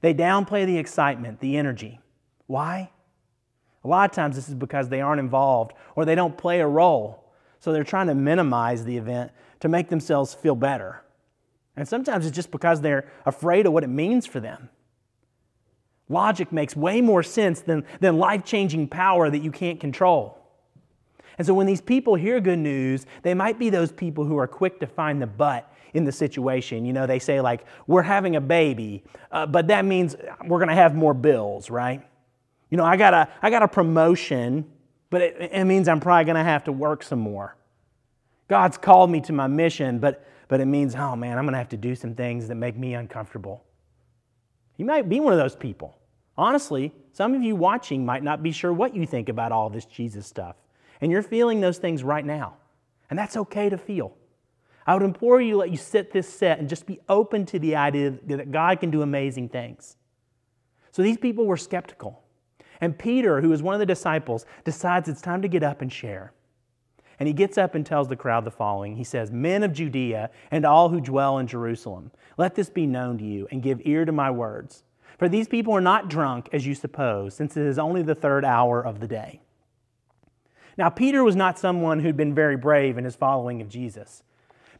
They 0.00 0.14
downplay 0.14 0.64
the 0.64 0.78
excitement, 0.78 1.40
the 1.40 1.58
energy. 1.58 2.00
Why? 2.46 2.90
A 3.84 3.88
lot 3.88 4.08
of 4.08 4.16
times 4.16 4.34
this 4.34 4.48
is 4.48 4.54
because 4.54 4.88
they 4.88 5.02
aren't 5.02 5.20
involved 5.20 5.74
or 5.94 6.06
they 6.06 6.14
don't 6.14 6.38
play 6.38 6.60
a 6.60 6.66
role. 6.66 7.22
So 7.60 7.70
they're 7.70 7.84
trying 7.84 8.06
to 8.06 8.14
minimize 8.14 8.86
the 8.86 8.96
event 8.96 9.30
to 9.60 9.68
make 9.68 9.90
themselves 9.90 10.32
feel 10.32 10.56
better. 10.56 11.02
And 11.76 11.86
sometimes 11.86 12.24
it's 12.24 12.34
just 12.34 12.50
because 12.50 12.80
they're 12.80 13.12
afraid 13.26 13.66
of 13.66 13.74
what 13.74 13.84
it 13.84 13.88
means 13.90 14.24
for 14.24 14.40
them. 14.40 14.70
Logic 16.08 16.50
makes 16.50 16.74
way 16.74 17.02
more 17.02 17.22
sense 17.22 17.60
than, 17.60 17.84
than 18.00 18.16
life 18.16 18.42
changing 18.42 18.88
power 18.88 19.28
that 19.28 19.40
you 19.40 19.50
can't 19.50 19.80
control. 19.80 20.45
And 21.38 21.46
so 21.46 21.54
when 21.54 21.66
these 21.66 21.80
people 21.80 22.14
hear 22.14 22.40
good 22.40 22.58
news, 22.58 23.06
they 23.22 23.34
might 23.34 23.58
be 23.58 23.70
those 23.70 23.92
people 23.92 24.24
who 24.24 24.38
are 24.38 24.46
quick 24.46 24.80
to 24.80 24.86
find 24.86 25.20
the 25.20 25.26
but 25.26 25.72
in 25.94 26.04
the 26.04 26.12
situation. 26.12 26.84
You 26.84 26.92
know, 26.92 27.06
they 27.06 27.18
say, 27.18 27.40
like, 27.40 27.64
we're 27.86 28.02
having 28.02 28.36
a 28.36 28.40
baby, 28.40 29.04
uh, 29.32 29.46
but 29.46 29.68
that 29.68 29.84
means 29.84 30.16
we're 30.46 30.58
going 30.58 30.68
to 30.68 30.74
have 30.74 30.94
more 30.94 31.14
bills, 31.14 31.70
right? 31.70 32.06
You 32.70 32.76
know, 32.76 32.84
I 32.84 32.96
got 32.96 33.14
a, 33.14 33.28
I 33.42 33.50
got 33.50 33.62
a 33.62 33.68
promotion, 33.68 34.70
but 35.10 35.22
it, 35.22 35.36
it 35.52 35.64
means 35.64 35.88
I'm 35.88 36.00
probably 36.00 36.24
going 36.24 36.36
to 36.36 36.44
have 36.44 36.64
to 36.64 36.72
work 36.72 37.02
some 37.02 37.20
more. 37.20 37.56
God's 38.48 38.78
called 38.78 39.10
me 39.10 39.20
to 39.22 39.32
my 39.32 39.46
mission, 39.46 39.98
but, 39.98 40.26
but 40.48 40.60
it 40.60 40.66
means, 40.66 40.94
oh 40.94 41.16
man, 41.16 41.38
I'm 41.38 41.44
going 41.44 41.52
to 41.52 41.58
have 41.58 41.68
to 41.70 41.76
do 41.76 41.94
some 41.94 42.14
things 42.14 42.48
that 42.48 42.54
make 42.54 42.76
me 42.76 42.94
uncomfortable. 42.94 43.64
You 44.76 44.84
might 44.84 45.08
be 45.08 45.20
one 45.20 45.32
of 45.32 45.38
those 45.38 45.56
people. 45.56 45.98
Honestly, 46.36 46.92
some 47.12 47.34
of 47.34 47.42
you 47.42 47.56
watching 47.56 48.04
might 48.04 48.22
not 48.22 48.42
be 48.42 48.52
sure 48.52 48.72
what 48.72 48.94
you 48.94 49.06
think 49.06 49.28
about 49.28 49.52
all 49.52 49.70
this 49.70 49.86
Jesus 49.86 50.26
stuff. 50.26 50.56
And 51.00 51.12
you're 51.12 51.22
feeling 51.22 51.60
those 51.60 51.78
things 51.78 52.02
right 52.02 52.24
now. 52.24 52.56
And 53.10 53.18
that's 53.18 53.36
okay 53.36 53.68
to 53.68 53.78
feel. 53.78 54.16
I 54.86 54.94
would 54.94 55.02
implore 55.02 55.40
you 55.40 55.56
let 55.56 55.70
you 55.70 55.76
sit 55.76 56.12
this 56.12 56.28
set 56.28 56.58
and 56.58 56.68
just 56.68 56.86
be 56.86 57.00
open 57.08 57.44
to 57.46 57.58
the 57.58 57.76
idea 57.76 58.12
that 58.26 58.52
God 58.52 58.80
can 58.80 58.90
do 58.90 59.02
amazing 59.02 59.48
things. 59.48 59.96
So 60.92 61.02
these 61.02 61.18
people 61.18 61.44
were 61.44 61.56
skeptical. 61.56 62.22
And 62.80 62.98
Peter, 62.98 63.40
who 63.40 63.52
is 63.52 63.62
one 63.62 63.74
of 63.74 63.80
the 63.80 63.86
disciples, 63.86 64.46
decides 64.64 65.08
it's 65.08 65.20
time 65.20 65.42
to 65.42 65.48
get 65.48 65.62
up 65.62 65.82
and 65.82 65.92
share. 65.92 66.32
And 67.18 67.26
he 67.26 67.32
gets 67.32 67.56
up 67.56 67.74
and 67.74 67.84
tells 67.84 68.08
the 68.08 68.16
crowd 68.16 68.44
the 68.44 68.50
following 68.50 68.96
He 68.96 69.04
says, 69.04 69.30
Men 69.30 69.62
of 69.62 69.72
Judea 69.72 70.30
and 70.50 70.64
all 70.64 70.90
who 70.90 71.00
dwell 71.00 71.38
in 71.38 71.46
Jerusalem, 71.46 72.12
let 72.36 72.54
this 72.54 72.70
be 72.70 72.86
known 72.86 73.18
to 73.18 73.24
you 73.24 73.48
and 73.50 73.62
give 73.62 73.80
ear 73.84 74.04
to 74.04 74.12
my 74.12 74.30
words. 74.30 74.84
For 75.18 75.28
these 75.28 75.48
people 75.48 75.72
are 75.72 75.80
not 75.80 76.10
drunk, 76.10 76.50
as 76.52 76.66
you 76.66 76.74
suppose, 76.74 77.34
since 77.34 77.56
it 77.56 77.64
is 77.64 77.78
only 77.78 78.02
the 78.02 78.14
third 78.14 78.44
hour 78.44 78.84
of 78.84 79.00
the 79.00 79.08
day. 79.08 79.40
Now, 80.76 80.90
Peter 80.90 81.24
was 81.24 81.36
not 81.36 81.58
someone 81.58 82.00
who'd 82.00 82.16
been 82.16 82.34
very 82.34 82.56
brave 82.56 82.98
in 82.98 83.04
his 83.04 83.16
following 83.16 83.62
of 83.62 83.68
Jesus. 83.68 84.22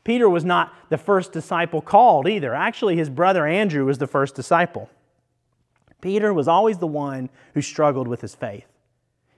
Peter 0.05 0.29
was 0.29 0.45
not 0.45 0.73
the 0.89 0.99
first 0.99 1.33
disciple 1.33 1.81
called 1.81 2.29
either. 2.29 2.55
Actually, 2.55 2.97
his 2.97 3.11
brother 3.11 3.47
Andrew 3.47 3.85
was 3.85 3.99
the 3.99 4.07
first 4.07 4.35
disciple. 4.35 4.91
Peter 6.01 6.33
was 6.33 6.47
always 6.47 6.79
the 6.79 6.87
one 6.87 7.31
who 7.55 7.63
struggled 7.63 8.07
with 8.07 8.21
his 8.21 8.35
faith. 8.35 8.67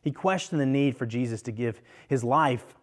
He 0.02 0.10
questioned 0.10 0.60
the 0.60 0.66
need 0.66 0.96
for 0.96 1.06
Jesus 1.06 1.42
to 1.42 1.52
give 1.52 1.80
his 2.08 2.24
life. 2.24 2.74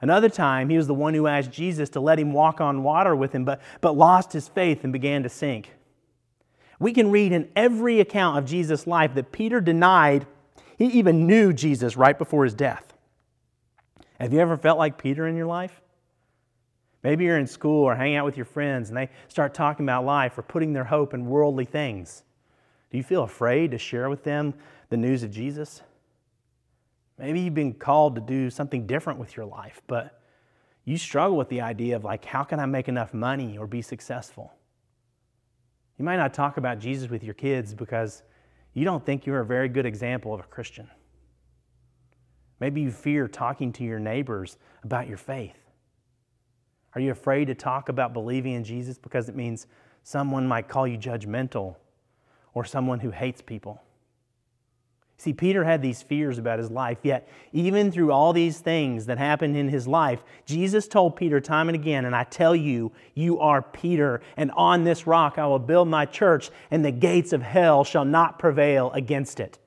Another 0.00 0.30
time, 0.30 0.70
he 0.70 0.76
was 0.76 0.86
the 0.86 0.94
one 0.94 1.12
who 1.12 1.26
asked 1.26 1.50
Jesus 1.50 1.90
to 1.90 2.00
let 2.00 2.18
him 2.18 2.32
walk 2.32 2.60
on 2.60 2.82
water 2.82 3.14
with 3.14 3.34
him, 3.34 3.44
but, 3.44 3.60
but 3.80 3.96
lost 3.96 4.32
his 4.32 4.48
faith 4.48 4.82
and 4.82 4.92
began 4.92 5.22
to 5.22 5.28
sink. 5.28 5.74
We 6.78 6.94
can 6.94 7.10
read 7.10 7.32
in 7.32 7.50
every 7.54 8.00
account 8.00 8.38
of 8.38 8.46
Jesus' 8.46 8.86
life 8.86 9.14
that 9.14 9.32
Peter 9.32 9.60
denied 9.60 10.26
he 10.78 10.86
even 10.86 11.26
knew 11.26 11.52
Jesus 11.52 11.98
right 11.98 12.16
before 12.16 12.44
his 12.44 12.54
death. 12.54 12.89
Have 14.20 14.34
you 14.34 14.40
ever 14.40 14.58
felt 14.58 14.78
like 14.78 14.98
Peter 14.98 15.26
in 15.26 15.34
your 15.34 15.46
life? 15.46 15.80
Maybe 17.02 17.24
you're 17.24 17.38
in 17.38 17.46
school 17.46 17.84
or 17.84 17.94
hang 17.94 18.16
out 18.16 18.26
with 18.26 18.36
your 18.36 18.44
friends 18.44 18.90
and 18.90 18.96
they 18.96 19.08
start 19.28 19.54
talking 19.54 19.86
about 19.86 20.04
life 20.04 20.36
or 20.36 20.42
putting 20.42 20.74
their 20.74 20.84
hope 20.84 21.14
in 21.14 21.24
worldly 21.24 21.64
things. 21.64 22.22
Do 22.90 22.98
you 22.98 23.02
feel 23.02 23.22
afraid 23.22 23.70
to 23.70 23.78
share 23.78 24.10
with 24.10 24.22
them 24.22 24.52
the 24.90 24.98
news 24.98 25.22
of 25.22 25.30
Jesus? 25.30 25.80
Maybe 27.18 27.40
you've 27.40 27.54
been 27.54 27.72
called 27.72 28.14
to 28.16 28.20
do 28.20 28.50
something 28.50 28.86
different 28.86 29.18
with 29.18 29.36
your 29.36 29.46
life, 29.46 29.80
but 29.86 30.20
you 30.84 30.98
struggle 30.98 31.38
with 31.38 31.48
the 31.48 31.62
idea 31.62 31.96
of 31.96 32.04
like, 32.04 32.24
how 32.26 32.44
can 32.44 32.60
I 32.60 32.66
make 32.66 32.88
enough 32.88 33.14
money 33.14 33.56
or 33.56 33.66
be 33.66 33.80
successful? 33.80 34.52
You 35.98 36.04
might 36.04 36.16
not 36.16 36.34
talk 36.34 36.58
about 36.58 36.78
Jesus 36.78 37.08
with 37.08 37.24
your 37.24 37.34
kids 37.34 37.72
because 37.72 38.22
you 38.74 38.84
don't 38.84 39.04
think 39.04 39.24
you're 39.24 39.40
a 39.40 39.46
very 39.46 39.68
good 39.68 39.86
example 39.86 40.34
of 40.34 40.40
a 40.40 40.44
Christian. 40.44 40.90
Maybe 42.60 42.82
you 42.82 42.90
fear 42.90 43.26
talking 43.26 43.72
to 43.74 43.84
your 43.84 43.98
neighbors 43.98 44.58
about 44.84 45.08
your 45.08 45.16
faith. 45.16 45.56
Are 46.94 47.00
you 47.00 47.10
afraid 47.10 47.46
to 47.46 47.54
talk 47.54 47.88
about 47.88 48.12
believing 48.12 48.52
in 48.52 48.64
Jesus 48.64 48.98
because 48.98 49.28
it 49.28 49.36
means 49.36 49.66
someone 50.02 50.46
might 50.46 50.68
call 50.68 50.86
you 50.86 50.98
judgmental 50.98 51.76
or 52.52 52.64
someone 52.64 53.00
who 53.00 53.10
hates 53.10 53.40
people? 53.40 53.80
See, 55.20 55.34
Peter 55.34 55.64
had 55.64 55.82
these 55.82 56.00
fears 56.00 56.38
about 56.38 56.58
his 56.58 56.70
life, 56.70 56.96
yet, 57.02 57.28
even 57.52 57.92
through 57.92 58.10
all 58.10 58.32
these 58.32 58.58
things 58.58 59.04
that 59.04 59.18
happened 59.18 59.54
in 59.54 59.68
his 59.68 59.86
life, 59.86 60.22
Jesus 60.46 60.88
told 60.88 61.14
Peter 61.14 61.42
time 61.42 61.68
and 61.68 61.76
again, 61.76 62.06
And 62.06 62.16
I 62.16 62.24
tell 62.24 62.56
you, 62.56 62.90
you 63.14 63.38
are 63.38 63.60
Peter, 63.60 64.22
and 64.38 64.50
on 64.52 64.84
this 64.84 65.06
rock 65.06 65.36
I 65.36 65.46
will 65.46 65.58
build 65.58 65.88
my 65.88 66.06
church, 66.06 66.48
and 66.70 66.82
the 66.82 66.90
gates 66.90 67.34
of 67.34 67.42
hell 67.42 67.84
shall 67.84 68.06
not 68.06 68.38
prevail 68.38 68.90
against 68.92 69.40
it. 69.40 69.58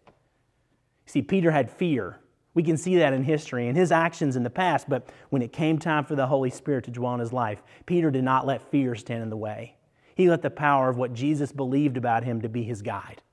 See, 1.06 1.22
Peter 1.22 1.52
had 1.52 1.70
fear. 1.70 2.20
We 2.54 2.64
can 2.64 2.78
see 2.78 2.98
that 2.98 3.14
in 3.14 3.24
history 3.24 3.68
and 3.68 3.76
his 3.76 3.92
actions 3.92 4.36
in 4.36 4.44
the 4.44 4.50
past, 4.50 4.88
but 4.88 5.10
when 5.30 5.42
it 5.42 5.52
came 5.52 5.80
time 5.80 6.06
for 6.06 6.16
the 6.16 6.28
Holy 6.28 6.52
Spirit 6.52 6.86
to 6.86 6.92
dwell 6.92 7.16
in 7.16 7.20
his 7.20 7.34
life, 7.34 7.64
Peter 7.86 8.12
did 8.12 8.24
not 8.24 8.46
let 8.46 8.70
fear 8.70 8.94
stand 8.94 9.24
in 9.24 9.30
the 9.30 9.38
way. 9.38 9.76
He 10.16 10.30
let 10.30 10.44
the 10.44 10.52
power 10.52 10.90
of 10.90 10.98
what 10.98 11.14
Jesus 11.14 11.52
believed 11.52 11.98
about 11.98 12.24
him 12.24 12.42
to 12.42 12.50
be 12.50 12.64
his 12.64 12.84
guide. 12.84 13.24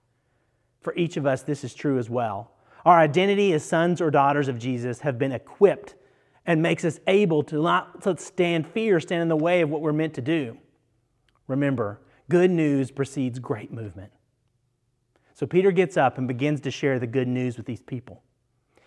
For 0.80 0.94
each 0.96 1.18
of 1.18 1.26
us, 1.26 1.42
this 1.42 1.62
is 1.64 1.74
true 1.74 1.98
as 1.98 2.08
well. 2.08 2.52
Our 2.86 2.98
identity 2.98 3.52
as 3.52 3.62
sons 3.62 4.00
or 4.00 4.10
daughters 4.10 4.48
of 4.48 4.58
Jesus 4.58 5.00
have 5.00 5.18
been 5.18 5.32
equipped 5.32 5.94
and 6.46 6.62
makes 6.62 6.86
us 6.86 6.98
able 7.06 7.42
to 7.44 7.62
not 7.62 8.02
to 8.02 8.16
stand 8.16 8.66
fear, 8.66 8.98
stand 9.00 9.20
in 9.20 9.28
the 9.28 9.36
way 9.36 9.60
of 9.60 9.68
what 9.68 9.82
we're 9.82 9.92
meant 9.92 10.14
to 10.14 10.22
do. 10.22 10.56
Remember, 11.46 12.00
good 12.30 12.50
news 12.50 12.90
precedes 12.90 13.38
great 13.38 13.70
movement. 13.70 14.12
So 15.34 15.46
Peter 15.46 15.70
gets 15.72 15.98
up 15.98 16.16
and 16.16 16.26
begins 16.26 16.62
to 16.62 16.70
share 16.70 16.98
the 16.98 17.06
good 17.06 17.28
news 17.28 17.58
with 17.58 17.66
these 17.66 17.82
people. 17.82 18.22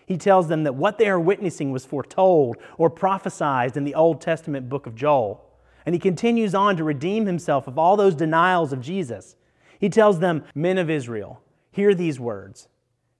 He 0.06 0.16
tells 0.16 0.48
them 0.48 0.64
that 0.64 0.74
what 0.74 0.98
they 0.98 1.08
are 1.08 1.20
witnessing 1.20 1.72
was 1.72 1.84
foretold 1.84 2.56
or 2.76 2.90
prophesied 2.90 3.76
in 3.76 3.84
the 3.84 3.94
Old 3.94 4.20
Testament 4.20 4.68
book 4.68 4.86
of 4.86 4.94
Joel. 4.94 5.44
And 5.86 5.94
he 5.94 5.98
continues 5.98 6.54
on 6.54 6.76
to 6.76 6.84
redeem 6.84 7.26
himself 7.26 7.66
of 7.66 7.78
all 7.78 7.96
those 7.96 8.14
denials 8.14 8.72
of 8.72 8.80
Jesus. 8.80 9.36
He 9.78 9.88
tells 9.88 10.18
them, 10.18 10.44
Men 10.54 10.78
of 10.78 10.90
Israel, 10.90 11.40
Hear 11.74 11.92
these 11.92 12.20
words 12.20 12.68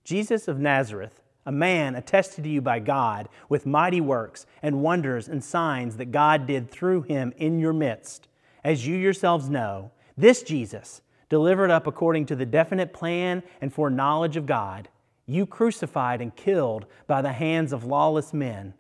Jesus 0.05 0.47
of 0.47 0.61
Nazareth, 0.61 1.21
a 1.45 1.51
man 1.51 1.97
attested 1.97 2.45
to 2.45 2.51
you 2.51 2.61
by 2.61 2.79
God 2.79 3.29
with 3.49 3.67
mighty 3.67 4.01
works 4.01 4.47
and 4.63 4.81
wonders 4.81 5.29
and 5.29 5.43
signs 5.43 5.97
that 5.97 6.13
God 6.13 6.47
did 6.47 6.71
through 6.71 7.03
him 7.03 7.33
in 7.37 7.59
your 7.59 7.73
midst. 7.73 8.29
As 8.63 8.87
you 8.87 8.97
yourselves 8.97 9.51
know, 9.51 9.91
this 10.17 10.45
Jesus, 10.45 11.03
delivered 11.29 11.71
up 11.71 11.89
according 11.89 12.27
to 12.27 12.37
the 12.37 12.47
definite 12.47 12.93
plan 12.93 13.43
and 13.61 13.73
foreknowledge 13.73 14.37
of 14.37 14.47
God, 14.47 14.89
you 15.27 15.47
crucified 15.47 16.21
and 16.21 16.35
killed 16.35 16.87
by 17.07 17.23
the 17.23 17.33
hands 17.33 17.73
of 17.73 17.85
lawless 17.85 18.33
men. 18.33 18.75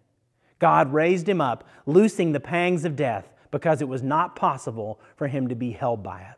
God 0.58 0.92
raised 0.92 1.28
him 1.28 1.40
up, 1.40 1.68
loosing 1.86 2.32
the 2.32 2.40
pangs 2.40 2.84
of 2.84 2.96
death, 2.96 3.30
because 3.50 3.80
it 3.80 3.88
was 3.88 4.02
not 4.02 4.36
possible 4.36 5.00
for 5.16 5.28
him 5.28 5.48
to 5.48 5.54
be 5.54 5.72
held 5.72 6.02
by 6.02 6.20
it. 6.20 6.36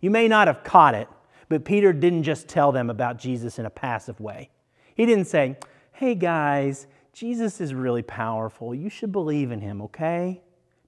You 0.00 0.10
may 0.10 0.28
not 0.28 0.46
have 0.46 0.64
caught 0.64 0.94
it 0.94 1.08
but 1.48 1.64
Peter 1.64 1.92
didn't 1.92 2.22
just 2.22 2.48
tell 2.48 2.72
them 2.72 2.90
about 2.90 3.18
Jesus 3.18 3.58
in 3.58 3.66
a 3.66 3.70
passive 3.70 4.20
way. 4.20 4.50
He 4.94 5.06
didn't 5.06 5.26
say, 5.26 5.56
hey 5.92 6.14
guys, 6.14 6.86
Jesus 7.12 7.60
is 7.60 7.74
really 7.74 8.02
powerful. 8.02 8.74
You 8.74 8.88
should 8.88 9.12
believe 9.12 9.50
in 9.50 9.60
him, 9.60 9.82
okay? 9.82 10.42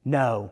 No. 0.04 0.50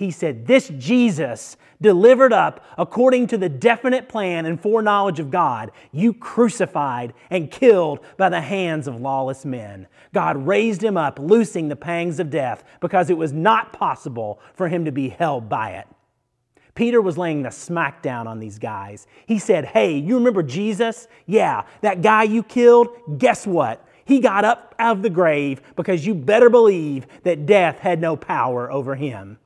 He 0.00 0.10
said, 0.10 0.46
This 0.46 0.72
Jesus, 0.78 1.58
delivered 1.78 2.32
up 2.32 2.64
according 2.78 3.26
to 3.26 3.36
the 3.36 3.50
definite 3.50 4.08
plan 4.08 4.46
and 4.46 4.58
foreknowledge 4.58 5.20
of 5.20 5.30
God, 5.30 5.72
you 5.92 6.14
crucified 6.14 7.12
and 7.28 7.50
killed 7.50 8.00
by 8.16 8.30
the 8.30 8.40
hands 8.40 8.88
of 8.88 8.98
lawless 8.98 9.44
men. 9.44 9.86
God 10.14 10.46
raised 10.46 10.82
him 10.82 10.96
up, 10.96 11.18
loosing 11.18 11.68
the 11.68 11.76
pangs 11.76 12.18
of 12.18 12.30
death, 12.30 12.64
because 12.80 13.10
it 13.10 13.18
was 13.18 13.34
not 13.34 13.74
possible 13.74 14.40
for 14.54 14.68
him 14.68 14.86
to 14.86 14.90
be 14.90 15.10
held 15.10 15.50
by 15.50 15.72
it. 15.72 15.86
Peter 16.74 17.02
was 17.02 17.18
laying 17.18 17.42
the 17.42 17.50
smackdown 17.50 18.24
on 18.26 18.40
these 18.40 18.58
guys. 18.58 19.06
He 19.26 19.38
said, 19.38 19.66
Hey, 19.66 19.98
you 19.98 20.14
remember 20.14 20.42
Jesus? 20.42 21.08
Yeah, 21.26 21.64
that 21.82 22.00
guy 22.00 22.22
you 22.22 22.42
killed, 22.42 22.88
guess 23.18 23.46
what? 23.46 23.86
He 24.06 24.20
got 24.20 24.46
up 24.46 24.74
out 24.78 24.96
of 24.96 25.02
the 25.02 25.10
grave 25.10 25.60
because 25.76 26.06
you 26.06 26.14
better 26.14 26.48
believe 26.48 27.06
that 27.24 27.44
death 27.44 27.80
had 27.80 28.00
no 28.00 28.16
power 28.16 28.72
over 28.72 28.94
him. 28.94 29.36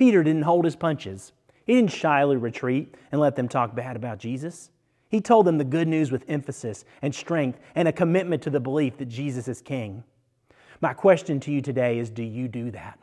Peter 0.00 0.22
didn't 0.22 0.44
hold 0.44 0.64
his 0.64 0.76
punches. 0.76 1.32
He 1.66 1.74
didn't 1.74 1.92
shyly 1.92 2.38
retreat 2.38 2.94
and 3.12 3.20
let 3.20 3.36
them 3.36 3.48
talk 3.48 3.74
bad 3.74 3.96
about 3.96 4.18
Jesus. 4.18 4.70
He 5.10 5.20
told 5.20 5.44
them 5.44 5.58
the 5.58 5.62
good 5.62 5.86
news 5.86 6.10
with 6.10 6.24
emphasis 6.26 6.86
and 7.02 7.14
strength 7.14 7.60
and 7.74 7.86
a 7.86 7.92
commitment 7.92 8.42
to 8.44 8.48
the 8.48 8.60
belief 8.60 8.96
that 8.96 9.10
Jesus 9.10 9.46
is 9.46 9.60
king. 9.60 10.02
My 10.80 10.94
question 10.94 11.38
to 11.40 11.52
you 11.52 11.60
today 11.60 11.98
is 11.98 12.08
do 12.08 12.22
you 12.22 12.48
do 12.48 12.70
that? 12.70 12.98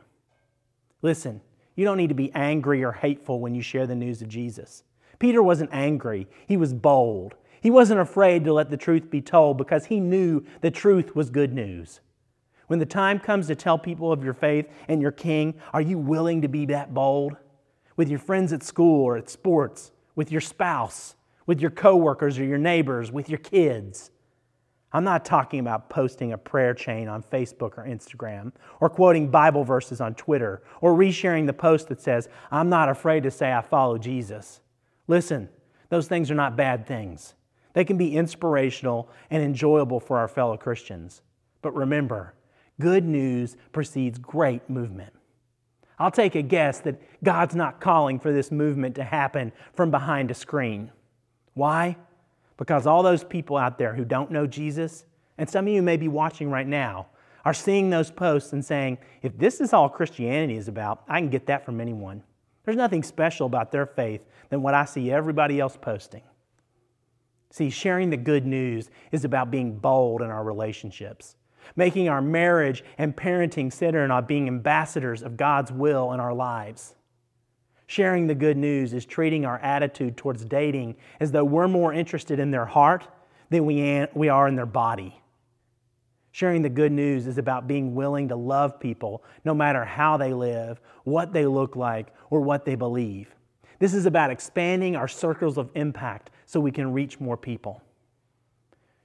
Listen, 1.00 1.40
you 1.76 1.84
don't 1.84 1.98
need 1.98 2.08
to 2.08 2.16
be 2.16 2.34
angry 2.34 2.82
or 2.82 2.90
hateful 2.90 3.38
when 3.38 3.54
you 3.54 3.62
share 3.62 3.86
the 3.86 3.94
news 3.94 4.20
of 4.20 4.26
Jesus. 4.26 4.82
Peter 5.20 5.40
wasn't 5.40 5.70
angry, 5.72 6.26
he 6.48 6.56
was 6.56 6.74
bold. 6.74 7.36
He 7.60 7.70
wasn't 7.70 8.00
afraid 8.00 8.42
to 8.42 8.52
let 8.52 8.70
the 8.70 8.76
truth 8.76 9.08
be 9.08 9.20
told 9.20 9.56
because 9.56 9.84
he 9.84 10.00
knew 10.00 10.44
the 10.62 10.72
truth 10.72 11.14
was 11.14 11.30
good 11.30 11.52
news. 11.54 12.00
When 12.68 12.78
the 12.78 12.86
time 12.86 13.18
comes 13.18 13.48
to 13.48 13.54
tell 13.54 13.78
people 13.78 14.12
of 14.12 14.22
your 14.22 14.34
faith 14.34 14.68
and 14.86 15.02
your 15.02 15.10
king, 15.10 15.54
are 15.72 15.80
you 15.80 15.98
willing 15.98 16.42
to 16.42 16.48
be 16.48 16.66
that 16.66 16.94
bold? 16.94 17.36
With 17.96 18.08
your 18.08 18.18
friends 18.20 18.52
at 18.52 18.62
school 18.62 19.04
or 19.04 19.16
at 19.16 19.28
sports, 19.28 19.90
with 20.14 20.30
your 20.30 20.40
spouse, 20.40 21.16
with 21.46 21.60
your 21.60 21.70
coworkers 21.70 22.38
or 22.38 22.44
your 22.44 22.58
neighbors, 22.58 23.10
with 23.10 23.28
your 23.28 23.38
kids. 23.38 24.10
I'm 24.92 25.04
not 25.04 25.24
talking 25.24 25.60
about 25.60 25.90
posting 25.90 26.32
a 26.32 26.38
prayer 26.38 26.74
chain 26.74 27.08
on 27.08 27.22
Facebook 27.22 27.76
or 27.76 27.86
Instagram, 27.86 28.52
or 28.80 28.88
quoting 28.88 29.30
Bible 29.30 29.64
verses 29.64 30.00
on 30.00 30.14
Twitter, 30.14 30.62
or 30.80 30.94
resharing 30.94 31.46
the 31.46 31.52
post 31.52 31.88
that 31.88 32.00
says, 32.00 32.28
I'm 32.50 32.68
not 32.68 32.88
afraid 32.88 33.22
to 33.24 33.30
say 33.30 33.52
I 33.52 33.60
follow 33.60 33.98
Jesus. 33.98 34.60
Listen, 35.06 35.48
those 35.88 36.06
things 36.06 36.30
are 36.30 36.34
not 36.34 36.56
bad 36.56 36.86
things. 36.86 37.34
They 37.72 37.84
can 37.84 37.96
be 37.96 38.16
inspirational 38.16 39.10
and 39.30 39.42
enjoyable 39.42 40.00
for 40.00 40.18
our 40.18 40.28
fellow 40.28 40.56
Christians. 40.56 41.22
But 41.60 41.74
remember, 41.74 42.34
good 42.80 43.04
news 43.04 43.56
precedes 43.72 44.18
great 44.18 44.68
movement. 44.68 45.12
I'll 45.98 46.10
take 46.10 46.34
a 46.36 46.42
guess 46.42 46.80
that 46.80 47.00
God's 47.24 47.54
not 47.54 47.80
calling 47.80 48.20
for 48.20 48.32
this 48.32 48.52
movement 48.52 48.94
to 48.96 49.04
happen 49.04 49.52
from 49.72 49.90
behind 49.90 50.30
a 50.30 50.34
screen. 50.34 50.92
Why? 51.54 51.96
Because 52.56 52.86
all 52.86 53.02
those 53.02 53.24
people 53.24 53.56
out 53.56 53.78
there 53.78 53.94
who 53.94 54.04
don't 54.04 54.30
know 54.30 54.46
Jesus, 54.46 55.04
and 55.38 55.48
some 55.48 55.66
of 55.66 55.72
you 55.72 55.82
may 55.82 55.96
be 55.96 56.08
watching 56.08 56.50
right 56.50 56.66
now, 56.66 57.08
are 57.44 57.54
seeing 57.54 57.90
those 57.90 58.10
posts 58.10 58.52
and 58.52 58.64
saying, 58.64 58.98
if 59.22 59.36
this 59.38 59.60
is 59.60 59.72
all 59.72 59.88
Christianity 59.88 60.56
is 60.56 60.68
about, 60.68 61.02
I 61.08 61.20
can 61.20 61.30
get 61.30 61.46
that 61.46 61.64
from 61.64 61.80
anyone. 61.80 62.22
There's 62.64 62.76
nothing 62.76 63.02
special 63.02 63.46
about 63.46 63.72
their 63.72 63.86
faith 63.86 64.20
than 64.50 64.62
what 64.62 64.74
I 64.74 64.84
see 64.84 65.10
everybody 65.10 65.58
else 65.58 65.76
posting. 65.80 66.22
See, 67.50 67.70
sharing 67.70 68.10
the 68.10 68.16
good 68.16 68.44
news 68.44 68.90
is 69.10 69.24
about 69.24 69.50
being 69.50 69.78
bold 69.78 70.20
in 70.20 70.28
our 70.28 70.44
relationships, 70.44 71.36
making 71.76 72.08
our 72.08 72.22
marriage 72.22 72.84
and 72.96 73.16
parenting 73.16 73.72
center 73.72 74.10
on 74.10 74.24
being 74.26 74.48
ambassadors 74.48 75.22
of 75.22 75.36
God's 75.36 75.72
will 75.72 76.12
in 76.12 76.20
our 76.20 76.34
lives. 76.34 76.94
Sharing 77.86 78.26
the 78.26 78.34
good 78.34 78.56
news 78.56 78.92
is 78.92 79.06
treating 79.06 79.46
our 79.46 79.58
attitude 79.58 80.16
towards 80.16 80.44
dating 80.44 80.96
as 81.20 81.32
though 81.32 81.44
we're 81.44 81.68
more 81.68 81.92
interested 81.92 82.38
in 82.38 82.50
their 82.50 82.66
heart 82.66 83.08
than 83.50 83.64
we, 83.64 84.06
we 84.14 84.28
are 84.28 84.46
in 84.46 84.56
their 84.56 84.66
body. 84.66 85.18
Sharing 86.30 86.62
the 86.62 86.68
good 86.68 86.92
news 86.92 87.26
is 87.26 87.38
about 87.38 87.66
being 87.66 87.94
willing 87.94 88.28
to 88.28 88.36
love 88.36 88.78
people 88.78 89.24
no 89.44 89.54
matter 89.54 89.84
how 89.84 90.18
they 90.18 90.34
live, 90.34 90.80
what 91.04 91.32
they 91.32 91.46
look 91.46 91.76
like, 91.76 92.08
or 92.30 92.42
what 92.42 92.64
they 92.64 92.74
believe. 92.74 93.34
This 93.78 93.94
is 93.94 94.06
about 94.06 94.30
expanding 94.30 94.94
our 94.94 95.08
circles 95.08 95.56
of 95.56 95.70
impact 95.74 96.30
so 96.46 96.60
we 96.60 96.70
can 96.70 96.92
reach 96.92 97.18
more 97.20 97.36
people. 97.36 97.82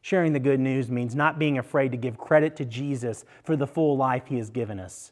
Sharing 0.03 0.33
the 0.33 0.39
good 0.39 0.59
news 0.59 0.91
means 0.91 1.15
not 1.15 1.39
being 1.39 1.57
afraid 1.57 1.89
to 1.93 1.97
give 1.97 2.19
credit 2.19 2.55
to 2.57 2.65
Jesus 2.65 3.25
for 3.43 3.55
the 3.55 3.65
full 3.65 3.97
life 3.97 4.27
he 4.27 4.37
has 4.37 4.51
given 4.51 4.79
us. 4.79 5.11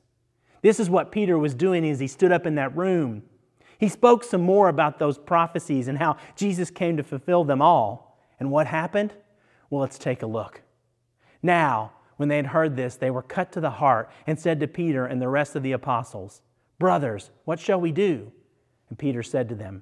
This 0.61 0.79
is 0.79 0.91
what 0.91 1.11
Peter 1.11 1.39
was 1.39 1.55
doing 1.55 1.83
as 1.89 1.99
he 1.99 2.05
stood 2.05 2.31
up 2.31 2.45
in 2.45 2.53
that 2.53 2.77
room 2.77 3.23
he 3.81 3.89
spoke 3.89 4.23
some 4.23 4.41
more 4.41 4.69
about 4.69 4.99
those 4.99 5.17
prophecies 5.17 5.87
and 5.87 5.97
how 5.97 6.17
Jesus 6.35 6.69
came 6.69 6.97
to 6.97 7.03
fulfill 7.03 7.43
them 7.43 7.63
all. 7.63 8.19
And 8.39 8.51
what 8.51 8.67
happened? 8.67 9.11
Well, 9.71 9.81
let's 9.81 9.97
take 9.97 10.21
a 10.21 10.27
look. 10.27 10.61
Now, 11.41 11.93
when 12.17 12.29
they 12.29 12.35
had 12.35 12.45
heard 12.45 12.75
this, 12.75 12.95
they 12.95 13.09
were 13.09 13.23
cut 13.23 13.51
to 13.53 13.59
the 13.59 13.71
heart 13.71 14.11
and 14.27 14.39
said 14.39 14.59
to 14.59 14.67
Peter 14.67 15.07
and 15.07 15.19
the 15.19 15.27
rest 15.27 15.55
of 15.55 15.63
the 15.63 15.71
apostles, 15.71 16.43
Brothers, 16.77 17.31
what 17.43 17.59
shall 17.59 17.81
we 17.81 17.91
do? 17.91 18.31
And 18.89 18.99
Peter 18.99 19.23
said 19.23 19.49
to 19.49 19.55
them, 19.55 19.81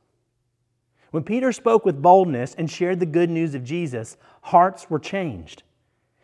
When 1.11 1.23
Peter 1.23 1.51
spoke 1.51 1.85
with 1.85 2.01
boldness 2.01 2.55
and 2.57 2.71
shared 2.71 2.99
the 2.99 3.05
good 3.05 3.29
news 3.29 3.53
of 3.53 3.63
Jesus, 3.63 4.17
hearts 4.43 4.89
were 4.89 4.99
changed. 4.99 5.63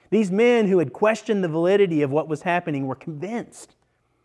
These 0.10 0.32
men 0.32 0.68
who 0.68 0.80
had 0.80 0.94
questioned 0.94 1.44
the 1.44 1.50
validity 1.50 2.02
of 2.02 2.12
what 2.12 2.30
was 2.30 2.44
happening 2.44 2.88
were 2.88 2.96
convinced. 2.96 3.76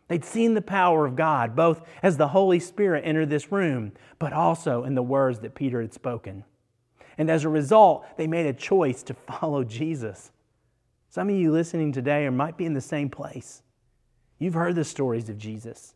They'd 0.07 0.25
seen 0.25 0.55
the 0.55 0.63
power 0.63 1.05
of 1.05 1.17
God, 1.17 1.57
both 1.57 1.83
as 2.03 2.17
the 2.17 2.29
Holy 2.29 2.61
Spirit 2.61 3.03
entered 3.05 3.31
this 3.31 3.51
room, 3.51 3.93
but 4.19 4.33
also 4.33 4.85
in 4.85 4.95
the 4.95 5.03
words 5.03 5.41
that 5.41 5.55
Peter 5.55 5.81
had 5.81 5.93
spoken. 5.93 6.45
And 7.19 7.29
as 7.29 7.45
a 7.45 7.49
result, 7.49 8.05
they 8.17 8.27
made 8.27 8.47
a 8.47 8.53
choice 8.53 9.03
to 9.05 9.15
follow 9.15 9.65
Jesus. 9.65 10.31
Some 11.09 11.29
of 11.29 11.35
you 11.35 11.51
listening 11.51 11.93
today 11.93 12.29
might 12.29 12.57
be 12.57 12.67
in 12.67 12.75
the 12.75 12.81
same 12.81 13.11
place. 13.11 13.63
You've 14.39 14.55
heard 14.55 14.77
the 14.77 14.85
stories 14.85 15.29
of 15.29 15.39
Jesus. 15.39 15.95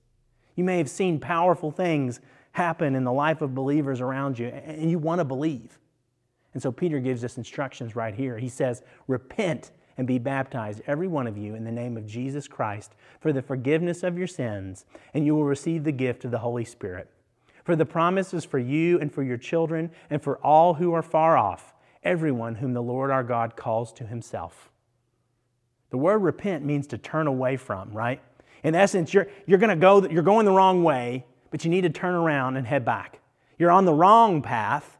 You 0.56 0.64
may 0.64 0.78
have 0.78 0.90
seen 0.90 1.20
powerful 1.20 1.70
things 1.70 2.20
happen 2.56 2.94
in 2.94 3.04
the 3.04 3.12
life 3.12 3.42
of 3.42 3.54
believers 3.54 4.00
around 4.00 4.38
you, 4.38 4.46
and 4.46 4.90
you 4.90 4.98
want 4.98 5.18
to 5.18 5.26
believe. 5.26 5.78
And 6.54 6.62
so 6.62 6.72
Peter 6.72 7.00
gives 7.00 7.22
us 7.22 7.36
instructions 7.36 7.94
right 7.94 8.14
here. 8.14 8.38
He 8.38 8.48
says, 8.48 8.82
Repent 9.08 9.72
and 9.98 10.06
be 10.06 10.18
baptized, 10.18 10.80
every 10.86 11.06
one 11.06 11.26
of 11.26 11.36
you, 11.36 11.54
in 11.54 11.64
the 11.64 11.70
name 11.70 11.98
of 11.98 12.06
Jesus 12.06 12.48
Christ, 12.48 12.94
for 13.20 13.30
the 13.30 13.42
forgiveness 13.42 14.02
of 14.02 14.16
your 14.16 14.26
sins, 14.26 14.86
and 15.12 15.26
you 15.26 15.34
will 15.34 15.44
receive 15.44 15.84
the 15.84 15.92
gift 15.92 16.24
of 16.24 16.30
the 16.30 16.38
Holy 16.38 16.64
Spirit. 16.64 17.10
For 17.62 17.76
the 17.76 17.84
promise 17.84 18.32
is 18.32 18.46
for 18.46 18.58
you 18.58 18.98
and 19.00 19.12
for 19.12 19.22
your 19.22 19.36
children 19.36 19.90
and 20.08 20.22
for 20.22 20.38
all 20.38 20.72
who 20.74 20.94
are 20.94 21.02
far 21.02 21.36
off, 21.36 21.74
everyone 22.02 22.54
whom 22.54 22.72
the 22.72 22.82
Lord 22.82 23.10
our 23.10 23.24
God 23.24 23.54
calls 23.54 23.92
to 23.94 24.04
himself. 24.04 24.70
The 25.90 25.98
word 25.98 26.22
repent 26.22 26.64
means 26.64 26.86
to 26.86 26.96
turn 26.96 27.26
away 27.26 27.58
from, 27.58 27.92
right? 27.92 28.22
In 28.62 28.74
essence, 28.74 29.12
you're, 29.12 29.28
you're 29.44 29.58
to 29.58 29.76
go, 29.76 30.08
you're 30.08 30.22
going 30.22 30.46
the 30.46 30.52
wrong 30.52 30.82
way, 30.82 31.26
but 31.56 31.64
you 31.64 31.70
need 31.70 31.84
to 31.84 31.88
turn 31.88 32.12
around 32.12 32.58
and 32.58 32.66
head 32.66 32.84
back. 32.84 33.18
You're 33.58 33.70
on 33.70 33.86
the 33.86 33.94
wrong 33.94 34.42
path, 34.42 34.98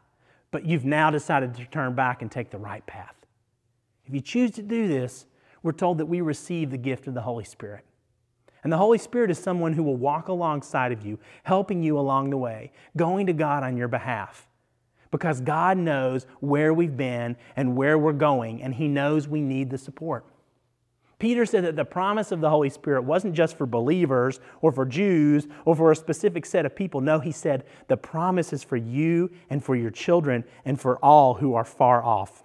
but 0.49 0.65
you've 0.65 0.85
now 0.85 1.11
decided 1.11 1.53
to 1.53 1.65
turn 1.65 1.93
back 1.93 2.23
and 2.23 2.31
take 2.31 2.49
the 2.49 2.57
right 2.57 2.83
path. 2.87 3.13
If 4.07 4.15
you 4.15 4.21
choose 4.21 4.49
to 4.53 4.63
do 4.63 4.87
this, 4.87 5.27
we're 5.61 5.71
told 5.71 5.99
that 5.99 6.07
we 6.07 6.19
receive 6.19 6.71
the 6.71 6.77
gift 6.79 7.05
of 7.05 7.13
the 7.13 7.21
Holy 7.21 7.43
Spirit. 7.43 7.85
And 8.63 8.73
the 8.73 8.77
Holy 8.77 8.97
Spirit 8.97 9.29
is 9.29 9.37
someone 9.37 9.73
who 9.73 9.83
will 9.83 9.97
walk 9.97 10.29
alongside 10.29 10.91
of 10.91 11.05
you, 11.05 11.19
helping 11.43 11.83
you 11.83 11.99
along 11.99 12.31
the 12.31 12.37
way, 12.37 12.71
going 12.95 13.27
to 13.27 13.33
God 13.33 13.61
on 13.61 13.77
your 13.77 13.87
behalf. 13.87 14.49
Because 15.11 15.39
God 15.41 15.77
knows 15.77 16.25
where 16.39 16.73
we've 16.73 16.97
been 16.97 17.37
and 17.55 17.75
where 17.75 17.99
we're 17.99 18.13
going, 18.13 18.63
and 18.63 18.73
He 18.73 18.87
knows 18.87 19.27
we 19.27 19.41
need 19.41 19.69
the 19.69 19.77
support. 19.77 20.25
Peter 21.19 21.47
said 21.47 21.63
that 21.63 21.75
the 21.75 21.85
promise 21.85 22.31
of 22.31 22.41
the 22.41 22.49
Holy 22.49 22.69
Spirit 22.69 23.03
wasn't 23.03 23.33
just 23.33 23.57
for 23.57 23.65
believers 23.65 24.39
or 24.61 24.71
for 24.71 24.85
Jews 24.85 25.47
or 25.65 25.75
for 25.75 25.91
a 25.91 25.95
specific 25.95 26.45
set 26.45 26.65
of 26.65 26.75
people. 26.75 27.01
No, 27.01 27.19
he 27.19 27.31
said 27.31 27.63
the 27.87 27.97
promise 27.97 28.53
is 28.53 28.63
for 28.63 28.77
you 28.77 29.31
and 29.49 29.63
for 29.63 29.75
your 29.75 29.89
children 29.89 30.43
and 30.63 30.79
for 30.79 30.97
all 30.97 31.33
who 31.33 31.55
are 31.55 31.65
far 31.65 32.03
off. 32.03 32.43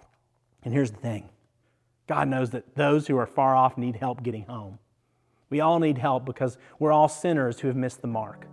And 0.63 0.73
here's 0.73 0.91
the 0.91 0.97
thing 0.97 1.29
God 2.07 2.27
knows 2.27 2.49
that 2.51 2.75
those 2.75 3.05
who 3.05 3.17
are 3.17 3.27
far 3.27 3.55
off 3.55 3.77
need 3.77 3.95
help 3.95 4.23
getting 4.23 4.45
home. 4.45 4.79
We 5.51 5.61
all 5.61 5.77
need 5.77 5.99
help 5.99 6.25
because 6.25 6.57
we're 6.79 6.91
all 6.91 7.07
sinners 7.07 7.59
who 7.59 7.67
have 7.67 7.77
missed 7.77 8.01
the 8.01 8.07
mark. 8.07 8.47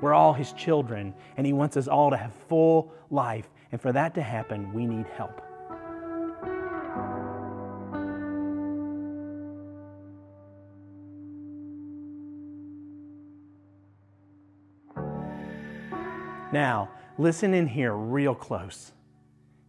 We're 0.00 0.14
all 0.14 0.32
his 0.32 0.52
children, 0.52 1.12
and 1.36 1.44
he 1.44 1.52
wants 1.52 1.76
us 1.76 1.88
all 1.88 2.10
to 2.10 2.16
have 2.16 2.32
full 2.48 2.92
life. 3.10 3.48
And 3.72 3.80
for 3.80 3.90
that 3.90 4.14
to 4.14 4.22
happen, 4.22 4.72
we 4.72 4.86
need 4.86 5.06
help. 5.16 5.42
Now, 16.52 16.90
listen 17.18 17.54
in 17.54 17.66
here 17.66 17.94
real 17.94 18.34
close. 18.34 18.92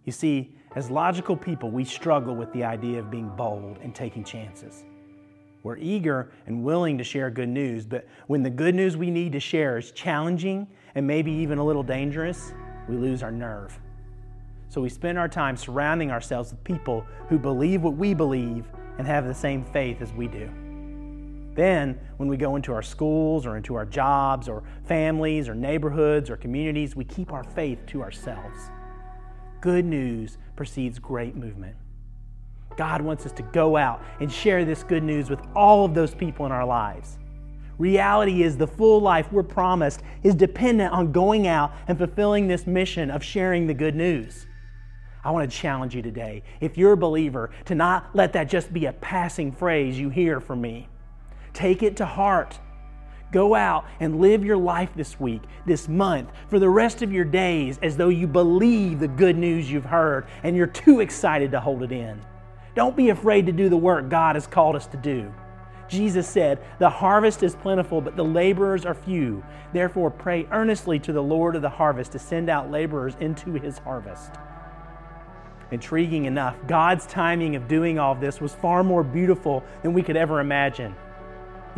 You 0.06 0.12
see, 0.12 0.56
as 0.76 0.90
logical 0.90 1.36
people, 1.36 1.72
we 1.72 1.84
struggle 1.84 2.36
with 2.36 2.52
the 2.54 2.64
idea 2.64 3.00
of 3.00 3.12
being 3.12 3.30
bold 3.36 3.80
and 3.82 3.94
taking 3.94 4.24
chances. 4.24 4.86
We're 5.64 5.78
eager 5.78 6.32
and 6.46 6.64
willing 6.64 6.98
to 6.98 7.04
share 7.04 7.30
good 7.30 7.50
news, 7.50 7.86
but 7.86 8.08
when 8.28 8.44
the 8.44 8.50
good 8.50 8.76
news 8.76 8.96
we 8.96 9.12
need 9.12 9.34
to 9.34 9.40
share 9.40 9.78
is 9.78 9.92
challenging 9.92 10.68
and 10.96 11.06
maybe 11.06 11.32
even 11.32 11.58
a 11.58 11.66
little 11.66 11.84
dangerous, 11.84 12.54
we 12.88 12.96
lose 12.96 13.24
our 13.24 13.32
nerve. 13.32 13.78
So 14.70 14.80
we 14.80 14.90
spend 14.90 15.18
our 15.18 15.28
time 15.28 15.58
surrounding 15.58 16.12
ourselves 16.12 16.52
with 16.52 16.64
people 16.64 17.06
who 17.28 17.38
believe 17.38 17.82
what 17.82 17.98
we 17.98 18.14
believe 18.14 18.72
and 18.98 19.06
have 19.06 19.26
the 19.26 19.34
same 19.34 19.66
faith 19.66 20.02
as 20.02 20.14
we 20.14 20.28
do. 20.28 20.50
Then, 21.60 22.00
when 22.16 22.30
we 22.30 22.38
go 22.38 22.56
into 22.56 22.72
our 22.72 22.82
schools 22.82 23.46
or 23.46 23.58
into 23.58 23.76
our 23.76 23.86
jobs 23.86 24.48
or 24.48 24.64
families 24.86 25.50
or 25.50 25.56
neighborhoods 25.56 26.30
or 26.30 26.38
communities, 26.38 26.96
we 26.96 27.04
keep 27.04 27.34
our 27.34 27.44
faith 27.44 27.86
to 27.88 28.02
ourselves. 28.02 28.58
Good 29.60 29.84
news 29.84 30.38
precedes 30.56 31.00
great 31.00 31.36
movement. 31.36 31.76
God 32.78 33.02
wants 33.02 33.26
us 33.26 33.34
to 33.34 33.44
go 33.44 33.76
out 33.76 34.02
and 34.22 34.32
share 34.32 34.64
this 34.64 34.84
good 34.84 35.04
news 35.04 35.30
with 35.30 35.42
all 35.54 35.84
of 35.84 35.94
those 35.94 36.16
people 36.16 36.46
in 36.46 36.54
our 36.54 36.66
lives. 36.66 37.20
Reality 37.78 38.42
is 38.42 38.56
the 38.56 38.66
full 38.66 39.02
life 39.02 39.30
we're 39.30 39.44
promised 39.44 40.02
is 40.24 40.36
dependent 40.36 40.94
on 40.94 41.12
going 41.12 41.46
out 41.46 41.74
and 41.90 41.98
fulfilling 41.98 42.48
this 42.48 42.68
mission 42.68 43.12
of 43.12 43.22
sharing 43.22 43.68
the 43.68 43.74
good 43.74 43.96
news. 43.98 44.48
I 45.26 45.32
want 45.32 45.52
to 45.52 45.58
challenge 45.58 45.94
you 45.94 46.02
today, 46.02 46.42
if 46.62 46.78
you're 46.78 46.94
a 46.94 46.98
believer, 46.98 47.50
to 47.66 47.76
not 47.76 48.12
let 48.14 48.32
that 48.32 48.48
just 48.48 48.72
be 48.72 48.86
a 48.86 48.94
passing 48.94 49.52
phrase 49.52 50.00
you 50.00 50.08
hear 50.08 50.40
from 50.40 50.62
me. 50.62 50.88
Take 51.60 51.84
it 51.84 51.98
to 51.98 52.06
heart. 52.06 52.58
Go 53.34 53.54
out 53.54 53.84
and 54.00 54.22
live 54.22 54.46
your 54.46 54.56
life 54.56 54.92
this 54.96 55.20
week, 55.20 55.42
this 55.66 55.90
month, 55.90 56.32
for 56.48 56.58
the 56.58 56.70
rest 56.70 57.02
of 57.02 57.12
your 57.12 57.26
days 57.26 57.78
as 57.84 57.98
though 57.98 58.08
you 58.08 58.28
believe 58.28 59.02
the 59.02 59.10
good 59.10 59.38
news 59.38 59.70
you've 59.70 59.84
heard 59.84 60.26
and 60.44 60.56
you're 60.56 60.68
too 60.68 61.02
excited 61.02 61.52
to 61.52 61.60
hold 61.60 61.84
it 61.84 61.92
in. 61.92 62.22
Don't 62.76 62.96
be 62.96 63.10
afraid 63.10 63.46
to 63.46 63.52
do 63.52 63.68
the 63.68 63.76
work 63.76 64.08
God 64.08 64.38
has 64.38 64.48
called 64.48 64.78
us 64.78 64.88
to 64.88 64.96
do. 64.96 65.34
Jesus 65.90 66.30
said, 66.30 66.64
The 66.80 66.90
harvest 66.90 67.44
is 67.44 67.58
plentiful, 67.58 68.00
but 68.00 68.16
the 68.16 68.24
laborers 68.24 68.86
are 68.86 68.94
few. 68.94 69.44
Therefore, 69.74 70.10
pray 70.12 70.48
earnestly 70.54 70.98
to 71.00 71.12
the 71.12 71.22
Lord 71.22 71.58
of 71.58 71.62
the 71.62 71.68
harvest 71.68 72.14
to 72.14 72.20
send 72.20 72.50
out 72.50 72.72
laborers 72.72 73.18
into 73.20 73.52
his 73.56 73.80
harvest. 73.80 74.32
Intriguing 75.72 76.24
enough, 76.24 76.56
God's 76.68 77.06
timing 77.06 77.58
of 77.58 77.68
doing 77.68 78.00
all 78.00 78.16
this 78.16 78.40
was 78.40 78.56
far 78.56 78.82
more 78.82 79.04
beautiful 79.04 79.62
than 79.82 79.92
we 79.92 80.04
could 80.04 80.16
ever 80.16 80.40
imagine. 80.40 80.96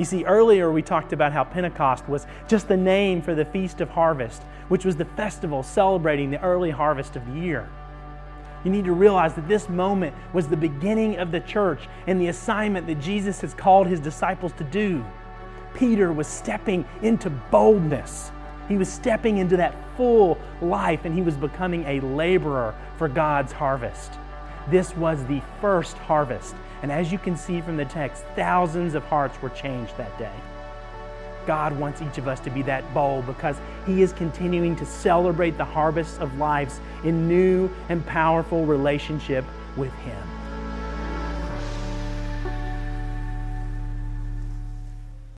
You 0.01 0.05
see, 0.05 0.25
earlier 0.25 0.71
we 0.71 0.81
talked 0.81 1.13
about 1.13 1.31
how 1.31 1.43
Pentecost 1.43 2.09
was 2.09 2.25
just 2.47 2.67
the 2.67 2.75
name 2.75 3.21
for 3.21 3.35
the 3.35 3.45
Feast 3.45 3.81
of 3.81 3.89
Harvest, 3.91 4.41
which 4.67 4.83
was 4.83 4.95
the 4.95 5.05
festival 5.05 5.61
celebrating 5.61 6.31
the 6.31 6.41
early 6.41 6.71
harvest 6.71 7.15
of 7.15 7.23
the 7.27 7.39
year. 7.39 7.69
You 8.63 8.71
need 8.71 8.85
to 8.85 8.93
realize 8.93 9.35
that 9.35 9.47
this 9.47 9.69
moment 9.69 10.15
was 10.33 10.47
the 10.47 10.57
beginning 10.57 11.17
of 11.17 11.31
the 11.31 11.39
church 11.39 11.87
and 12.07 12.19
the 12.19 12.29
assignment 12.29 12.87
that 12.87 12.99
Jesus 12.99 13.41
has 13.41 13.53
called 13.53 13.85
his 13.85 13.99
disciples 13.99 14.53
to 14.53 14.63
do. 14.63 15.05
Peter 15.75 16.11
was 16.11 16.25
stepping 16.25 16.83
into 17.03 17.29
boldness. 17.29 18.31
He 18.67 18.77
was 18.77 18.91
stepping 18.91 19.37
into 19.37 19.55
that 19.57 19.75
full 19.97 20.39
life 20.63 21.05
and 21.05 21.13
he 21.13 21.21
was 21.21 21.37
becoming 21.37 21.83
a 21.83 21.99
laborer 21.99 22.73
for 22.97 23.07
God's 23.07 23.51
harvest. 23.51 24.13
This 24.69 24.95
was 24.95 25.25
the 25.25 25.41
first 25.59 25.97
harvest. 25.97 26.55
And 26.81 26.91
as 26.91 27.11
you 27.11 27.17
can 27.17 27.35
see 27.35 27.61
from 27.61 27.77
the 27.77 27.85
text, 27.85 28.23
thousands 28.35 28.95
of 28.95 29.03
hearts 29.03 29.41
were 29.41 29.49
changed 29.49 29.97
that 29.97 30.17
day. 30.17 30.33
God 31.47 31.77
wants 31.79 32.01
each 32.01 32.17
of 32.17 32.27
us 32.27 32.39
to 32.41 32.49
be 32.49 32.61
that 32.63 32.93
bold 32.93 33.25
because 33.25 33.57
He 33.85 34.01
is 34.01 34.13
continuing 34.13 34.75
to 34.75 34.85
celebrate 34.85 35.57
the 35.57 35.65
harvest 35.65 36.19
of 36.19 36.37
lives 36.37 36.79
in 37.03 37.27
new 37.27 37.69
and 37.89 38.05
powerful 38.05 38.65
relationship 38.65 39.43
with 39.75 39.93
Him. 39.95 40.30